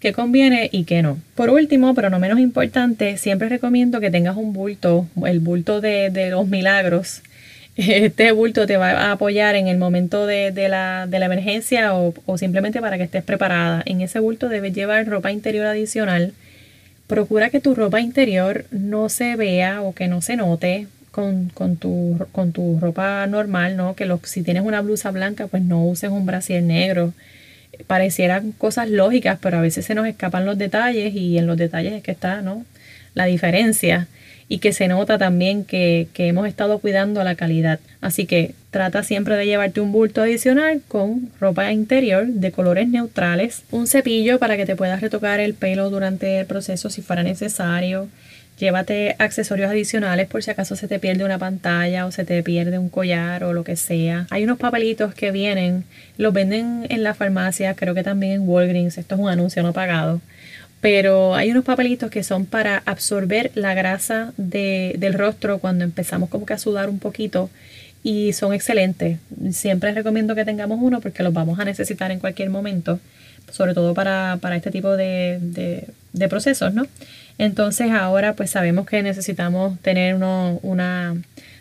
qué 0.00 0.12
conviene 0.12 0.68
y 0.72 0.84
qué 0.84 1.02
no. 1.02 1.18
Por 1.34 1.50
último, 1.50 1.94
pero 1.94 2.10
no 2.10 2.18
menos 2.18 2.40
importante, 2.40 3.16
siempre 3.16 3.48
recomiendo 3.48 4.00
que 4.00 4.10
tengas 4.10 4.36
un 4.36 4.52
bulto, 4.52 5.06
el 5.24 5.40
bulto 5.40 5.80
de, 5.80 6.28
los 6.30 6.48
milagros. 6.48 7.22
Este 7.74 8.32
bulto 8.32 8.66
te 8.66 8.76
va 8.76 8.90
a 8.90 9.12
apoyar 9.12 9.54
en 9.54 9.66
el 9.66 9.78
momento 9.78 10.26
de, 10.26 10.52
la, 10.68 11.06
de 11.06 11.18
la, 11.18 11.24
emergencia 11.24 11.94
o, 11.94 12.12
o 12.26 12.36
simplemente 12.36 12.82
para 12.82 12.98
que 12.98 13.04
estés 13.04 13.24
preparada. 13.24 13.82
En 13.86 14.02
ese 14.02 14.18
bulto 14.18 14.50
debes 14.50 14.74
llevar 14.74 15.06
ropa 15.06 15.32
interior 15.32 15.64
adicional. 15.64 16.34
Procura 17.06 17.48
que 17.48 17.60
tu 17.60 17.74
ropa 17.74 17.98
interior 18.02 18.66
no 18.72 19.08
se 19.08 19.36
vea 19.36 19.80
o 19.80 19.94
que 19.94 20.06
no 20.06 20.20
se 20.20 20.36
note 20.36 20.86
con, 21.12 21.50
con, 21.50 21.76
tu, 21.76 22.18
con 22.32 22.52
tu 22.52 22.78
ropa 22.80 23.24
normal, 23.28 23.76
¿no? 23.76 23.94
Que 23.94 24.10
si 24.24 24.42
tienes 24.42 24.64
una 24.64 24.80
blusa 24.80 25.12
blanca, 25.12 25.46
pues 25.46 25.62
no 25.62 25.84
uses 25.84 26.10
un 26.10 26.26
brasier 26.26 26.62
negro. 26.62 27.12
Parecieran 27.86 28.52
cosas 28.52 28.90
lógicas, 28.90 29.38
pero 29.40 29.58
a 29.58 29.60
veces 29.60 29.86
se 29.86 29.94
nos 29.94 30.06
escapan 30.06 30.44
los 30.44 30.58
detalles 30.58 31.14
y 31.14 31.38
en 31.38 31.46
los 31.46 31.56
detalles 31.56 31.92
es 31.92 32.02
que 32.02 32.10
está, 32.10 32.42
¿no? 32.42 32.64
La 33.14 33.26
diferencia 33.26 34.08
y 34.48 34.58
que 34.58 34.72
se 34.72 34.88
nota 34.88 35.16
también 35.18 35.64
que, 35.64 36.08
que 36.12 36.26
hemos 36.26 36.46
estado 36.46 36.78
cuidando 36.78 37.22
la 37.24 37.36
calidad. 37.36 37.80
Así 38.00 38.26
que 38.26 38.54
trata 38.70 39.02
siempre 39.02 39.36
de 39.36 39.46
llevarte 39.46 39.80
un 39.80 39.92
bulto 39.92 40.22
adicional 40.22 40.82
con 40.88 41.30
ropa 41.40 41.72
interior 41.72 42.26
de 42.26 42.52
colores 42.52 42.88
neutrales, 42.88 43.62
un 43.70 43.86
cepillo 43.86 44.38
para 44.38 44.56
que 44.56 44.66
te 44.66 44.76
puedas 44.76 45.00
retocar 45.00 45.40
el 45.40 45.54
pelo 45.54 45.88
durante 45.88 46.40
el 46.40 46.46
proceso 46.46 46.90
si 46.90 47.00
fuera 47.00 47.22
necesario, 47.22 48.08
Llévate 48.62 49.16
accesorios 49.18 49.72
adicionales 49.72 50.28
por 50.28 50.40
si 50.44 50.52
acaso 50.52 50.76
se 50.76 50.86
te 50.86 51.00
pierde 51.00 51.24
una 51.24 51.36
pantalla 51.36 52.06
o 52.06 52.12
se 52.12 52.24
te 52.24 52.40
pierde 52.44 52.78
un 52.78 52.90
collar 52.90 53.42
o 53.42 53.52
lo 53.52 53.64
que 53.64 53.74
sea. 53.74 54.28
Hay 54.30 54.44
unos 54.44 54.56
papelitos 54.56 55.16
que 55.16 55.32
vienen, 55.32 55.82
los 56.16 56.32
venden 56.32 56.86
en 56.88 57.02
la 57.02 57.12
farmacia, 57.12 57.74
creo 57.74 57.92
que 57.92 58.04
también 58.04 58.34
en 58.34 58.48
Walgreens, 58.48 58.98
esto 58.98 59.16
es 59.16 59.20
un 59.20 59.28
anuncio 59.28 59.64
no 59.64 59.72
pagado. 59.72 60.20
pero 60.80 61.34
hay 61.34 61.50
unos 61.50 61.64
papelitos 61.64 62.08
que 62.08 62.22
son 62.22 62.46
para 62.46 62.84
absorber 62.86 63.50
la 63.56 63.74
grasa 63.74 64.32
del 64.36 65.14
rostro 65.14 65.58
cuando 65.58 65.82
empezamos 65.82 66.28
como 66.28 66.46
que 66.46 66.54
a 66.54 66.58
sudar 66.58 66.88
un 66.88 67.00
poquito 67.00 67.50
y 68.04 68.32
son 68.32 68.54
excelentes. 68.54 69.18
Siempre 69.50 69.92
recomiendo 69.92 70.36
que 70.36 70.44
tengamos 70.44 70.78
uno 70.80 71.00
porque 71.00 71.24
los 71.24 71.32
vamos 71.32 71.58
a 71.58 71.64
necesitar 71.64 72.12
en 72.12 72.20
cualquier 72.20 72.50
momento, 72.50 73.00
sobre 73.50 73.74
todo 73.74 73.92
para, 73.92 74.38
este 74.54 74.70
tipo 74.70 74.96
de, 74.96 75.38
de, 76.12 76.28
procesos, 76.28 76.72
¿no? 76.74 76.86
Entonces 77.38 77.90
ahora 77.90 78.34
pues 78.34 78.50
sabemos 78.50 78.86
que 78.86 79.02
necesitamos 79.02 79.78
tener 79.80 80.14
una, 80.14 81.16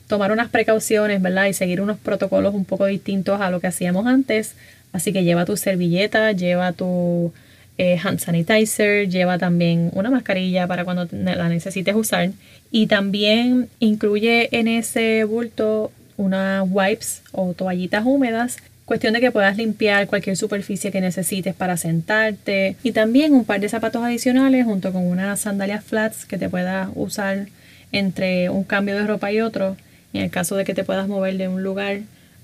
tomar 0.08 0.32
unas 0.32 0.50
precauciones, 0.50 1.22
¿verdad? 1.22 1.46
Y 1.48 1.54
seguir 1.54 1.82
unos 1.82 1.98
protocolos 1.98 2.54
un 2.54 2.66
poco 2.66 2.86
distintos 2.86 3.42
a 3.42 3.50
lo 3.50 3.60
que 3.60 3.68
hacíamos 3.68 4.06
antes. 4.06 4.56
Así 4.94 5.14
que 5.14 5.24
lleva 5.24 5.46
tu 5.46 5.58
servilleta, 5.58 6.32
lleva 6.34 6.74
tu 6.74 7.34
eh, 7.78 7.98
hand 8.04 8.20
sanitizer, 8.20 9.08
lleva 9.08 9.38
también 9.38 9.90
una 9.94 10.10
mascarilla 10.10 10.68
para 10.68 10.84
cuando 10.84 11.08
la 11.12 11.50
necesites 11.50 11.96
usar 11.96 12.32
y 12.70 12.88
también 12.88 13.70
incluye 13.80 14.50
en 14.58 14.68
ese 14.68 15.24
bulto 15.24 15.92
unas 16.18 16.66
wipes 16.70 17.24
o 17.32 17.54
toallitas 17.54 18.04
húmedas 18.06 18.58
cuestión 18.92 19.14
de 19.14 19.22
que 19.22 19.32
puedas 19.32 19.56
limpiar 19.56 20.08
cualquier 20.08 20.36
superficie 20.36 20.92
que 20.92 21.00
necesites 21.00 21.56
para 21.56 21.78
sentarte 21.78 22.76
y 22.84 22.92
también 22.92 23.34
un 23.34 23.46
par 23.46 23.62
de 23.62 23.70
zapatos 23.70 24.04
adicionales 24.04 24.66
junto 24.66 24.92
con 24.92 25.08
unas 25.08 25.40
sandalias 25.40 25.82
flats 25.82 26.26
que 26.26 26.38
te 26.38 26.50
puedas 26.50 26.90
usar 26.96 27.48
entre 27.94 28.50
un 28.50 28.66
cambio 28.66 28.98
de 28.98 29.08
ropa 29.08 29.32
y 29.32 29.40
otro 29.40 29.78
en 30.12 30.24
el 30.24 30.30
caso 30.30 30.58
de 30.58 30.66
que 30.66 30.74
te 30.74 30.84
puedas 30.84 31.08
mover 31.08 31.38
de 31.38 31.48
un 31.48 31.64
lugar 31.64 32.00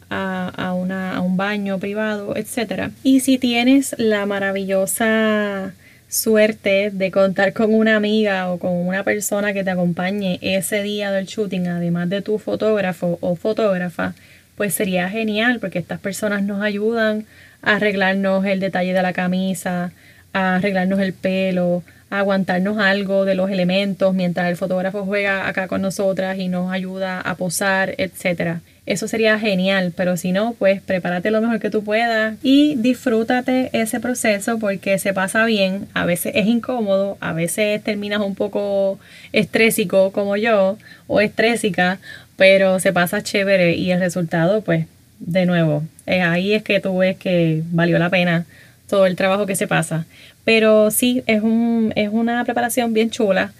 a, 0.09 0.73
una, 0.73 1.17
a 1.17 1.19
un 1.19 1.35
baño 1.35 1.79
privado, 1.79 2.33
etc. 2.37 2.91
Y 3.03 3.19
si 3.19 3.37
tienes 3.37 3.93
la 3.97 4.25
maravillosa 4.25 5.73
suerte 6.07 6.91
de 6.93 7.11
contar 7.11 7.51
con 7.51 7.73
una 7.73 7.97
amiga 7.97 8.49
o 8.49 8.57
con 8.57 8.71
una 8.71 9.03
persona 9.03 9.51
que 9.51 9.65
te 9.65 9.71
acompañe 9.71 10.39
ese 10.41 10.81
día 10.81 11.11
del 11.11 11.25
shooting, 11.25 11.67
además 11.67 12.07
de 12.07 12.21
tu 12.21 12.39
fotógrafo 12.39 13.17
o 13.19 13.35
fotógrafa, 13.35 14.15
pues 14.57 14.73
sería 14.73 15.07
genial 15.07 15.59
porque 15.59 15.79
estas 15.79 15.99
personas 15.99 16.43
nos 16.43 16.61
ayudan 16.61 17.25
a 17.61 17.75
arreglarnos 17.75 18.43
el 18.45 18.59
detalle 18.59 18.91
de 18.91 19.01
la 19.01 19.13
camisa, 19.13 19.91
a 20.33 20.55
arreglarnos 20.55 20.99
el 20.99 21.13
pelo, 21.13 21.83
a 22.09 22.19
aguantarnos 22.19 22.77
algo 22.79 23.23
de 23.23 23.35
los 23.35 23.51
elementos 23.51 24.13
mientras 24.13 24.49
el 24.49 24.57
fotógrafo 24.57 25.05
juega 25.05 25.47
acá 25.47 25.67
con 25.67 25.81
nosotras 25.81 26.37
y 26.39 26.47
nos 26.47 26.71
ayuda 26.71 27.21
a 27.21 27.35
posar, 27.35 27.93
etcétera. 27.97 28.61
Eso 28.87 29.09
sería 29.09 29.37
genial, 29.37 29.93
pero 29.95 30.15
si 30.15 30.31
no, 30.31 30.55
pues 30.57 30.81
prepárate 30.81 31.29
lo 31.29 31.41
mejor 31.41 31.59
que 31.59 31.69
tú 31.69 31.83
puedas 31.83 32.37
y 32.41 32.75
disfrútate 32.77 33.69
ese 33.73 33.99
proceso 33.99 34.59
porque 34.59 34.97
se 34.97 35.13
pasa 35.13 35.43
bien. 35.43 35.87
A 35.93 36.05
veces 36.05 36.31
es 36.35 36.47
incómodo, 36.47 37.17
a 37.19 37.33
veces 37.33 37.83
terminas 37.83 38.21
un 38.21 38.33
poco 38.33 38.97
estrésico 39.33 40.13
como 40.13 40.37
yo 40.37 40.77
o 41.07 41.19
estrésica, 41.19 41.99
pero 42.37 42.79
se 42.79 42.93
pasa 42.93 43.23
chévere 43.23 43.75
y 43.75 43.91
el 43.91 43.99
resultado, 43.99 44.61
pues, 44.61 44.85
de 45.19 45.45
nuevo, 45.45 45.83
ahí 46.05 46.53
es 46.53 46.63
que 46.63 46.79
tú 46.79 46.99
ves 46.99 47.17
que 47.17 47.63
valió 47.71 47.99
la 47.99 48.09
pena 48.09 48.45
todo 48.87 49.05
el 49.05 49.15
trabajo 49.15 49.45
que 49.45 49.55
se 49.55 49.67
pasa. 49.67 50.05
Pero 50.45 50.91
sí, 50.91 51.23
es, 51.25 51.41
un, 51.41 51.91
es 51.95 52.09
una 52.09 52.45
preparación 52.45 52.93
bien 52.93 53.09
chula. 53.09 53.51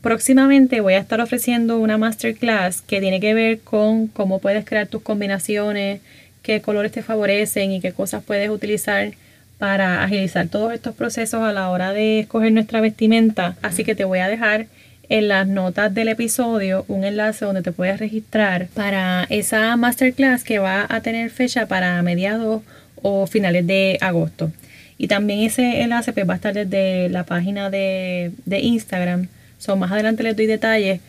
Próximamente 0.00 0.80
voy 0.80 0.94
a 0.94 0.98
estar 0.98 1.20
ofreciendo 1.20 1.78
una 1.78 1.98
masterclass 1.98 2.80
que 2.80 3.00
tiene 3.00 3.20
que 3.20 3.34
ver 3.34 3.60
con 3.60 4.08
cómo 4.08 4.40
puedes 4.40 4.64
crear 4.64 4.88
tus 4.88 5.02
combinaciones, 5.02 6.00
qué 6.42 6.60
colores 6.60 6.90
te 6.90 7.02
favorecen 7.02 7.70
y 7.70 7.80
qué 7.80 7.92
cosas 7.92 8.24
puedes 8.24 8.50
utilizar 8.50 9.12
para 9.58 10.02
agilizar 10.02 10.48
todos 10.48 10.72
estos 10.72 10.94
procesos 10.96 11.42
a 11.42 11.52
la 11.52 11.70
hora 11.70 11.92
de 11.92 12.20
escoger 12.20 12.50
nuestra 12.52 12.80
vestimenta. 12.80 13.56
Así 13.62 13.84
que 13.84 13.94
te 13.94 14.04
voy 14.04 14.18
a 14.18 14.28
dejar 14.28 14.66
en 15.12 15.28
las 15.28 15.46
notas 15.46 15.92
del 15.92 16.08
episodio 16.08 16.86
un 16.88 17.04
enlace 17.04 17.44
donde 17.44 17.60
te 17.60 17.70
puedes 17.70 18.00
registrar 18.00 18.68
para 18.68 19.26
esa 19.28 19.76
masterclass 19.76 20.42
que 20.42 20.58
va 20.58 20.86
a 20.88 21.02
tener 21.02 21.28
fecha 21.28 21.66
para 21.66 22.00
mediados 22.00 22.62
o 23.02 23.26
finales 23.26 23.66
de 23.66 23.98
agosto. 24.00 24.50
Y 24.96 25.08
también 25.08 25.40
ese 25.40 25.82
enlace 25.82 26.14
pues, 26.14 26.26
va 26.26 26.32
a 26.32 26.36
estar 26.36 26.54
desde 26.54 27.10
la 27.10 27.24
página 27.24 27.68
de, 27.68 28.32
Instagram. 28.48 29.28
Son 29.58 29.78
más 29.78 29.92
adelante 29.92 30.22
les 30.22 30.34
doy 30.34 30.46
detalles. 30.46 31.00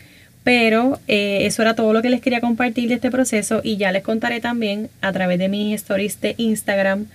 Pero 0.43 0.99
eh, 1.07 1.45
eso 1.45 1.61
era 1.61 1.73
todo 1.73 1.93
lo 1.93 2.01
que 2.01 2.09
les 2.09 2.19
quería 2.19 2.41
compartir 2.41 2.89
de 2.89 2.95
este 2.95 3.09
proceso 3.09 3.61
y 3.63 3.77
ya 3.77 3.93
les 3.93 4.03
contaré 4.03 4.41
también 4.41 4.89
a 4.99 5.13
través 5.13 5.39
de 5.39 5.47
mis 5.47 5.75
stories 5.75 6.19
de 6.19 6.35
Instagram 6.37 7.05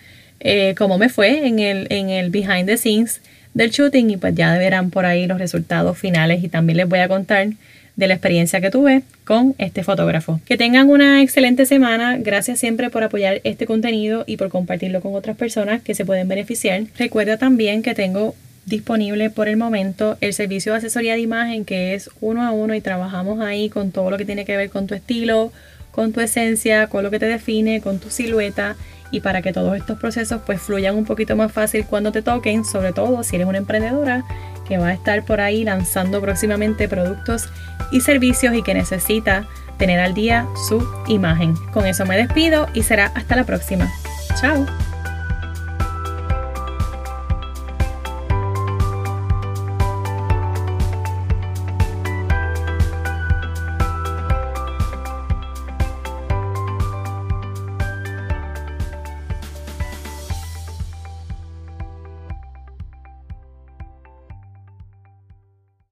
eh, 0.41 0.75
cómo 0.79 0.97
me 0.97 1.11
fue 1.11 1.47
en 1.47 1.59
el, 1.59 1.87
en 1.91 2.09
el 2.09 2.31
behind 2.31 2.67
the 2.67 2.79
scenes 2.79 3.21
del 3.55 3.71
shooting 3.71 4.11
y 4.11 4.17
pues 4.17 4.35
ya 4.35 4.57
verán 4.59 4.91
por 4.91 5.07
ahí 5.07 5.27
los 5.27 5.39
resultados 5.39 5.99
finales 5.99 6.43
y 6.45 6.49
también 6.49 6.77
les 6.77 6.89
voy 6.89 7.01
a 7.01 7.09
contar 7.09 7.49
de 7.97 8.07
la 8.07 8.15
experiencia 8.15 8.61
que 8.61 8.71
tuve 8.71 9.03
con 9.25 9.57
este 9.59 9.83
fotógrafo. 9.83 10.41
Que 10.47 10.57
tengan 10.57 10.89
una 10.89 11.21
excelente 11.21 11.67
semana. 11.67 12.17
Gracias 12.19 12.61
siempre 12.61 12.91
por 12.91 13.03
apoyar 13.03 13.41
este 13.43 13.67
contenido 13.67 14.23
y 14.25 14.37
por 14.37 14.51
compartirlo 14.51 15.01
con 15.01 15.17
otras 15.17 15.37
personas 15.37 15.83
que 15.83 15.97
se 15.97 16.05
pueden 16.05 16.29
beneficiar. 16.29 16.85
Recuerda 16.97 17.39
también 17.39 17.83
que 17.83 17.97
tengo 17.97 18.37
disponible 18.67 19.31
por 19.31 19.49
el 19.49 19.57
momento 19.57 20.17
el 20.21 20.33
servicio 20.33 20.73
de 20.73 20.79
asesoría 20.79 21.15
de 21.15 21.21
imagen 21.21 21.65
que 21.65 21.95
es 21.95 22.11
uno 22.21 22.43
a 22.43 22.53
uno 22.53 22.75
y 22.75 22.81
trabajamos 22.81 23.41
ahí 23.41 23.69
con 23.69 23.91
todo 23.91 24.11
lo 24.11 24.19
que 24.19 24.25
tiene 24.25 24.45
que 24.45 24.57
ver 24.57 24.71
con 24.71 24.87
tu 24.87 24.95
estilo, 24.95 25.53
con 25.91 26.13
tu 26.13 26.21
esencia, 26.21 26.89
con 26.89 27.03
lo 27.03 27.11
que 27.11 27.19
te 27.19 27.27
define, 27.27 27.81
con 27.81 27.99
tu 27.99 28.11
silueta 28.11 28.77
y 29.11 29.21
para 29.21 29.43
que 29.43 29.53
todos 29.53 29.77
estos 29.77 29.99
procesos 29.99 30.43
pues 30.45 30.61
fluyan 30.61 30.97
un 30.97 31.05
poquito 31.05 31.35
más 31.37 31.53
fácil 31.53 31.87
cuando 31.87 32.13
te 32.13 32.23
toquen, 32.23 32.65
sobre 32.65 32.93
todo 32.93 33.23
si 33.23 33.37
eres 33.37 33.49
una 33.49 33.59
emprendedora 33.59 34.25
que 34.67 34.79
va 34.79 34.89
a 34.89 34.93
estar 34.93 35.25
por 35.25 35.41
ahí 35.41 35.65
lanzando 35.65 36.21
próximamente 36.21 36.89
productos 36.89 37.49
y 37.91 38.03
servicios 38.03 38.55
y 38.55 38.63
que 38.63 38.75
necesita 38.75 39.49
tener 39.79 40.01
al 40.01 40.13
día 40.13 40.47
su 40.69 40.87
imagen. 41.09 41.55
Con 41.73 41.87
eso 41.87 42.05
me 42.05 42.17
despido 42.17 42.69
y 42.75 42.83
será 42.83 43.07
hasta 43.15 43.37
la 43.37 43.45
próxima. 43.45 43.91
Chao. 44.41 44.67